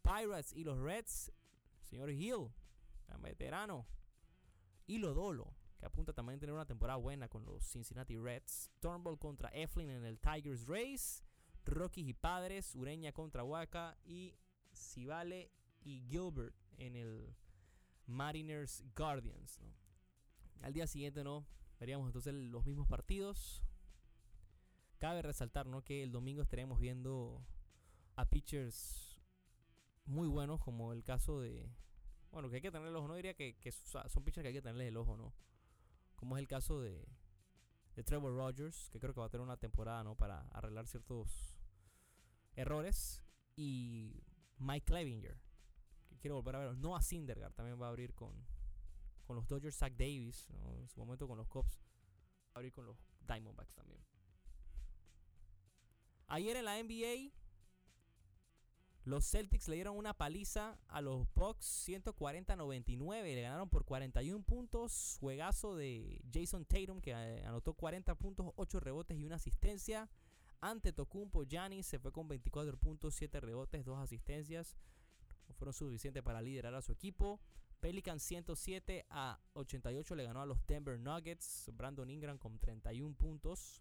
Pirates 0.02 0.52
y 0.52 0.62
los 0.62 0.78
Reds, 0.78 1.32
señor 1.82 2.10
Hill, 2.10 2.48
veterano. 3.20 3.86
Y 4.86 4.98
Lodolo, 4.98 5.52
que 5.78 5.86
apunta 5.86 6.12
también 6.12 6.36
a 6.36 6.40
tener 6.40 6.54
una 6.54 6.66
temporada 6.66 6.96
buena 6.96 7.28
con 7.28 7.44
los 7.44 7.64
Cincinnati 7.64 8.16
Reds. 8.16 8.70
Turnbull 8.80 9.18
contra 9.18 9.48
Eflin 9.48 9.90
en 9.90 10.04
el 10.04 10.20
Tigers 10.20 10.66
Race. 10.68 11.24
Rockies 11.64 12.06
y 12.06 12.12
Padres, 12.14 12.76
Ureña 12.76 13.12
contra 13.12 13.42
Waka 13.42 13.98
y 14.04 14.36
Civale 14.72 15.50
y 15.82 16.00
Gilbert 16.08 16.54
en 16.78 16.94
el 16.94 17.34
Mariners 18.06 18.84
Guardians. 18.96 19.58
Al 20.62 20.72
día 20.72 20.86
siguiente 20.86 21.24
no 21.24 21.44
veríamos 21.80 22.06
entonces 22.06 22.32
los 22.34 22.64
mismos 22.64 22.86
partidos. 22.86 23.62
Cabe 24.98 25.22
resaltar 25.22 25.66
¿no? 25.66 25.82
que 25.82 26.02
el 26.02 26.10
domingo 26.10 26.42
estaremos 26.42 26.80
viendo 26.80 27.44
a 28.16 28.24
pitchers 28.24 29.20
muy 30.06 30.28
buenos, 30.28 30.60
como 30.60 30.92
el 30.92 31.02
caso 31.02 31.40
de. 31.40 31.70
Bueno, 32.30 32.48
que 32.48 32.56
hay 32.56 32.62
que 32.62 32.70
tener 32.70 32.88
el 32.88 32.96
ojo, 32.96 33.08
no 33.08 33.14
diría 33.14 33.34
que, 33.34 33.56
son 33.72 34.24
pitchers 34.24 34.42
que 34.42 34.48
hay 34.48 34.54
que 34.54 34.62
tenerles 34.62 34.88
el 34.88 34.96
ojo, 34.96 35.16
¿no? 35.16 35.34
Como 36.14 36.36
es 36.36 36.40
el 36.40 36.48
caso 36.48 36.80
de, 36.80 37.06
Trevor 38.04 38.36
Rogers, 38.36 38.88
que 38.90 39.00
creo 39.00 39.14
que 39.14 39.20
va 39.20 39.26
a 39.26 39.30
tener 39.30 39.44
una 39.44 39.56
temporada, 39.56 40.04
¿no? 40.04 40.16
Para 40.16 40.40
arreglar 40.48 40.86
ciertos 40.86 41.56
errores. 42.54 43.22
Y 43.56 44.22
Mike 44.58 44.84
Clevinger, 44.84 45.38
que 46.08 46.18
quiero 46.18 46.36
volver 46.36 46.56
a 46.56 46.58
ver. 46.60 46.76
Noah 46.76 47.02
Syndergaard 47.02 47.54
también 47.54 47.80
va 47.80 47.86
a 47.86 47.90
abrir 47.90 48.14
con, 48.14 48.46
con 49.24 49.36
los 49.36 49.48
Dodgers. 49.48 49.76
Zach 49.76 49.92
Davis, 49.92 50.48
en 50.50 50.88
su 50.88 51.00
momento 51.00 51.26
con 51.26 51.38
los 51.38 51.48
Cubs. 51.48 51.82
Va 52.48 52.54
a 52.54 52.58
abrir 52.58 52.72
con 52.72 52.86
los 52.86 52.98
Diamondbacks 53.26 53.74
también. 53.74 54.00
Ayer 56.28 56.56
en 56.56 56.64
la 56.64 56.82
NBA, 56.82 57.32
los 59.04 59.24
Celtics 59.30 59.68
le 59.68 59.76
dieron 59.76 59.96
una 59.96 60.14
paliza 60.14 60.76
a 60.88 61.00
los 61.00 61.32
Bucks 61.34 61.88
140-99. 61.88 63.22
Le 63.22 63.42
ganaron 63.42 63.68
por 63.68 63.84
41 63.84 64.44
puntos. 64.44 65.18
Juegazo 65.20 65.76
de 65.76 66.20
Jason 66.32 66.64
Tatum 66.64 67.00
que 67.00 67.12
eh, 67.12 67.44
anotó 67.44 67.74
40 67.74 68.16
puntos, 68.16 68.52
8 68.56 68.80
rebotes 68.80 69.16
y 69.16 69.24
una 69.24 69.36
asistencia. 69.36 70.10
Ante 70.60 70.92
Tocumpo, 70.92 71.44
Giannis 71.44 71.86
se 71.86 72.00
fue 72.00 72.10
con 72.10 72.26
24 72.26 72.76
puntos, 72.78 73.14
7 73.14 73.38
rebotes, 73.38 73.84
2 73.84 73.98
asistencias. 74.00 74.76
No 75.46 75.54
fueron 75.54 75.72
suficientes 75.72 76.24
para 76.24 76.42
liderar 76.42 76.74
a 76.74 76.82
su 76.82 76.90
equipo. 76.90 77.40
Pelican 77.78 78.18
107 78.18 79.06
a 79.10 79.38
88 79.52 80.16
le 80.16 80.24
ganó 80.24 80.42
a 80.42 80.46
los 80.46 80.66
Denver 80.66 80.98
Nuggets. 80.98 81.70
Brandon 81.74 82.10
Ingram 82.10 82.38
con 82.38 82.58
31 82.58 83.14
puntos. 83.14 83.80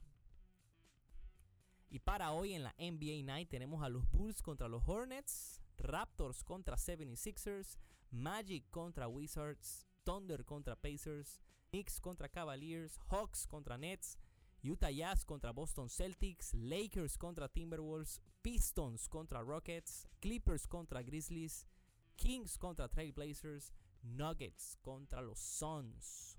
Y 1.90 2.00
para 2.00 2.32
hoy 2.32 2.54
en 2.54 2.64
la 2.64 2.76
NBA 2.78 3.24
Night 3.24 3.50
tenemos 3.50 3.84
a 3.84 3.90
los 3.90 4.10
Bulls 4.12 4.42
contra 4.42 4.68
los 4.68 4.84
Hornets, 4.88 5.62
Raptors 5.78 6.44
contra 6.44 6.76
76ers, 6.78 7.78
Magic 8.12 8.70
contra 8.70 9.08
Wizards, 9.08 9.86
Thunder 10.04 10.46
contra 10.46 10.76
Pacers, 10.76 11.42
Knicks 11.72 12.00
contra 12.00 12.30
Cavaliers, 12.30 13.00
Hawks 13.10 13.46
contra 13.48 13.78
Nets, 13.78 14.18
Utah 14.62 14.90
Jazz 14.90 15.26
contra 15.26 15.52
Boston 15.52 15.90
Celtics, 15.90 16.54
Lakers 16.54 17.18
contra 17.18 17.48
Timberwolves, 17.48 18.20
Pistons 18.42 19.08
contra 19.08 19.44
Rockets, 19.44 20.08
Clippers 20.22 20.68
contra 20.68 21.04
Grizzlies, 21.04 21.68
Kings 22.16 22.58
contra 22.58 22.88
Trailblazers, 22.88 23.74
Nuggets 24.04 24.78
contra 24.82 25.22
los 25.22 25.40
Suns. 25.40 26.38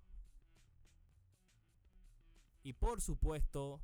Y 2.63 2.73
por 2.73 3.01
supuesto, 3.01 3.81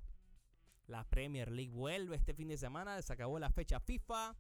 la 0.93 1.05
Premier 1.05 1.51
League 1.51 1.73
vuelve 1.73 2.17
este 2.17 2.35
fin 2.35 2.49
de 2.49 2.59
semana, 2.59 3.01
se 3.03 3.13
acabó 3.13 3.39
la 3.39 3.51
fecha 3.51 3.81
FIFA. 3.81 4.37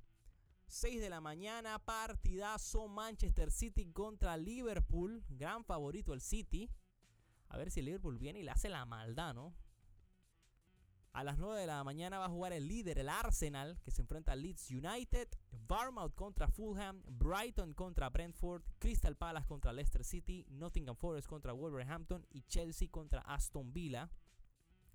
6 0.67 1.01
de 1.01 1.11
la 1.11 1.21
mañana, 1.21 1.79
partidazo 1.79 2.89
Manchester 2.89 3.51
City 3.51 3.91
contra 3.91 4.37
Liverpool. 4.37 5.25
Gran 5.29 5.65
favorito 5.65 6.13
el 6.13 6.21
City. 6.21 6.71
A 7.49 7.59
ver 7.59 7.71
si 7.71 7.83
Liverpool 7.83 8.19
viene 8.19 8.41
y 8.41 8.43
le 8.43 8.51
hace 8.51 8.69
la 8.69 8.85
maldad, 8.85 9.35
¿no? 9.35 9.55
A 11.13 11.25
las 11.25 11.39
9 11.39 11.61
de 11.61 11.67
la 11.67 11.85
mañana 11.85 12.19
va 12.19 12.27
a 12.27 12.31
jugar 12.31 12.55
el 12.55 12.69
líder, 12.69 12.99
el 12.99 13.11
Arsenal, 13.11 13.79
que 13.83 13.91
se 13.91 14.01
enfrenta 14.01 14.33
al 14.33 14.41
Leeds 14.41 14.71
United, 14.71 15.29
Barmouth 15.51 16.15
contra 16.15 16.49
Fulham, 16.49 17.03
Brighton 17.07 17.75
contra 17.75 18.09
Brentford, 18.09 18.63
Crystal 18.79 19.15
Palace 19.15 19.47
contra 19.47 19.75
Leicester 19.75 20.05
City, 20.05 20.47
Nottingham 20.49 20.97
Forest 20.97 21.29
contra 21.29 21.53
Wolverhampton 21.53 22.27
y 22.31 22.43
Chelsea 22.43 22.89
contra 22.91 23.21
Aston 23.23 23.75
Villa. 23.75 24.11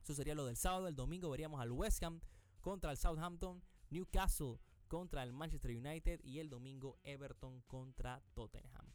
Eso 0.08 0.14
sería 0.14 0.36
lo 0.36 0.46
del 0.46 0.56
sábado. 0.56 0.88
El 0.88 0.96
domingo 0.96 1.30
veríamos 1.30 1.60
al 1.60 1.74
West 1.74 2.02
Ham 2.02 2.22
contra 2.62 2.92
el 2.92 2.98
Southampton, 2.98 3.62
Newcastle 3.90 4.58
contra 4.88 5.22
el 5.22 5.34
Manchester 5.34 5.72
United 5.72 6.22
y 6.24 6.40
el 6.40 6.50
domingo 6.50 6.98
Everton 7.04 7.62
contra 7.64 8.24
Tottenham. 8.34 8.94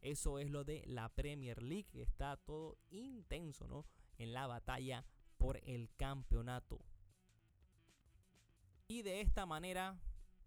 Eso 0.00 0.40
es 0.40 0.50
lo 0.50 0.64
de 0.64 0.82
la 0.88 1.08
Premier 1.10 1.62
League, 1.62 1.86
está 1.92 2.36
todo 2.38 2.76
intenso, 2.90 3.68
¿no? 3.68 3.86
En 4.18 4.32
la 4.32 4.48
batalla 4.48 5.06
por 5.38 5.60
el 5.62 5.94
campeonato. 5.94 6.84
Y 8.88 9.02
de 9.02 9.20
esta 9.20 9.46
manera, 9.46 9.96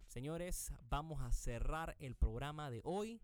señores, 0.08 0.74
vamos 0.90 1.22
a 1.22 1.32
cerrar 1.32 1.96
el 2.00 2.16
programa 2.16 2.70
de 2.70 2.82
hoy. 2.84 3.22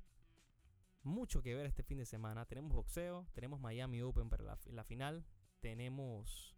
Mucho 1.03 1.41
que 1.41 1.53
ver 1.53 1.65
este 1.65 1.83
fin 1.83 1.97
de 1.97 2.05
semana. 2.05 2.45
Tenemos 2.45 2.71
boxeo, 2.71 3.27
tenemos 3.33 3.59
Miami 3.59 4.01
Open 4.01 4.29
para 4.29 4.45
la, 4.45 4.57
la 4.67 4.85
final, 4.85 5.25
tenemos 5.59 6.55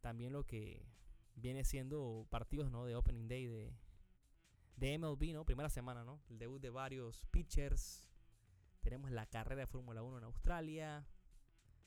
también 0.00 0.32
lo 0.32 0.44
que 0.44 0.86
viene 1.34 1.64
siendo 1.64 2.26
partidos 2.30 2.70
¿no? 2.70 2.84
de 2.84 2.96
Opening 2.96 3.28
Day 3.28 3.46
de, 3.46 3.76
de 4.76 4.98
MLB, 4.98 5.32
¿no? 5.32 5.44
Primera 5.44 5.70
semana, 5.70 6.04
¿no? 6.04 6.20
El 6.28 6.38
debut 6.38 6.60
de 6.60 6.70
varios 6.70 7.26
pitchers. 7.30 8.08
Tenemos 8.80 9.10
la 9.10 9.26
carrera 9.26 9.62
de 9.62 9.66
Fórmula 9.66 10.02
1 10.02 10.18
en 10.18 10.24
Australia. 10.24 11.06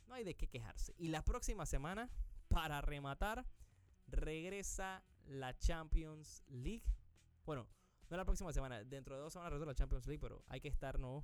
No 0.07 0.13
hay 0.13 0.23
de 0.23 0.35
qué 0.35 0.47
quejarse. 0.47 0.93
Y 0.97 1.07
la 1.09 1.23
próxima 1.23 1.65
semana 1.65 2.09
para 2.47 2.81
rematar, 2.81 3.45
regresa 4.07 5.03
la 5.25 5.57
Champions 5.57 6.43
League. 6.47 6.83
Bueno, 7.45 7.67
no 8.09 8.17
la 8.17 8.25
próxima 8.25 8.51
semana, 8.51 8.83
dentro 8.83 9.15
de 9.15 9.21
dos 9.21 9.33
semanas 9.33 9.53
regresa 9.53 9.71
la 9.71 9.75
Champions 9.75 10.05
League, 10.05 10.19
pero 10.19 10.43
hay 10.47 10.59
que 10.59 10.67
estar 10.67 10.99
no 10.99 11.23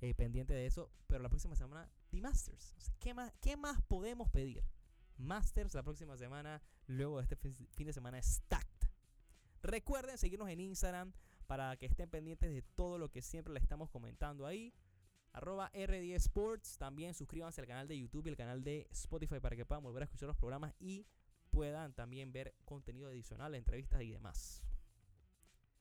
eh, 0.00 0.14
pendiente 0.14 0.54
de 0.54 0.66
eso. 0.66 0.90
Pero 1.06 1.22
la 1.22 1.28
próxima 1.28 1.54
semana, 1.54 1.88
The 2.10 2.20
Masters. 2.20 2.74
¿qué, 2.98 3.14
más, 3.14 3.32
¿Qué 3.40 3.56
más 3.56 3.82
podemos 3.82 4.30
pedir? 4.30 4.64
Masters 5.18 5.74
la 5.74 5.82
próxima 5.82 6.16
semana, 6.16 6.62
luego 6.86 7.18
de 7.18 7.22
este 7.24 7.36
fin 7.36 7.86
de 7.86 7.92
semana 7.92 8.20
Stacked. 8.22 8.88
Recuerden 9.62 10.18
seguirnos 10.18 10.48
en 10.48 10.60
Instagram 10.60 11.12
para 11.46 11.76
que 11.76 11.86
estén 11.86 12.10
pendientes 12.10 12.52
de 12.52 12.62
todo 12.62 12.98
lo 12.98 13.10
que 13.10 13.22
siempre 13.22 13.52
le 13.52 13.60
estamos 13.60 13.90
comentando 13.90 14.46
ahí 14.46 14.74
arroba 15.34 15.70
R10 15.72 16.14
Sports. 16.14 16.78
También 16.78 17.12
suscríbanse 17.12 17.60
al 17.60 17.66
canal 17.66 17.86
de 17.86 17.98
YouTube 17.98 18.26
y 18.26 18.30
al 18.30 18.36
canal 18.36 18.64
de 18.64 18.88
Spotify 18.90 19.40
para 19.40 19.56
que 19.56 19.66
puedan 19.66 19.82
volver 19.82 20.02
a 20.02 20.04
escuchar 20.04 20.28
los 20.28 20.36
programas 20.36 20.74
y 20.78 21.06
puedan 21.50 21.92
también 21.92 22.32
ver 22.32 22.54
contenido 22.64 23.08
adicional, 23.08 23.54
entrevistas 23.54 24.02
y 24.02 24.10
demás. 24.10 24.62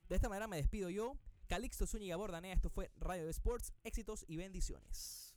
De 0.09 0.15
esta 0.15 0.29
manera 0.29 0.47
me 0.47 0.57
despido 0.57 0.89
yo, 0.89 1.17
Calixto 1.47 1.87
Zúñiga 1.87 2.15
Bordanea. 2.15 2.53
Esto 2.53 2.69
fue 2.69 2.91
Radio 2.97 3.25
de 3.25 3.31
Sports. 3.31 3.73
Éxitos 3.83 4.25
y 4.27 4.37
bendiciones. 4.37 5.35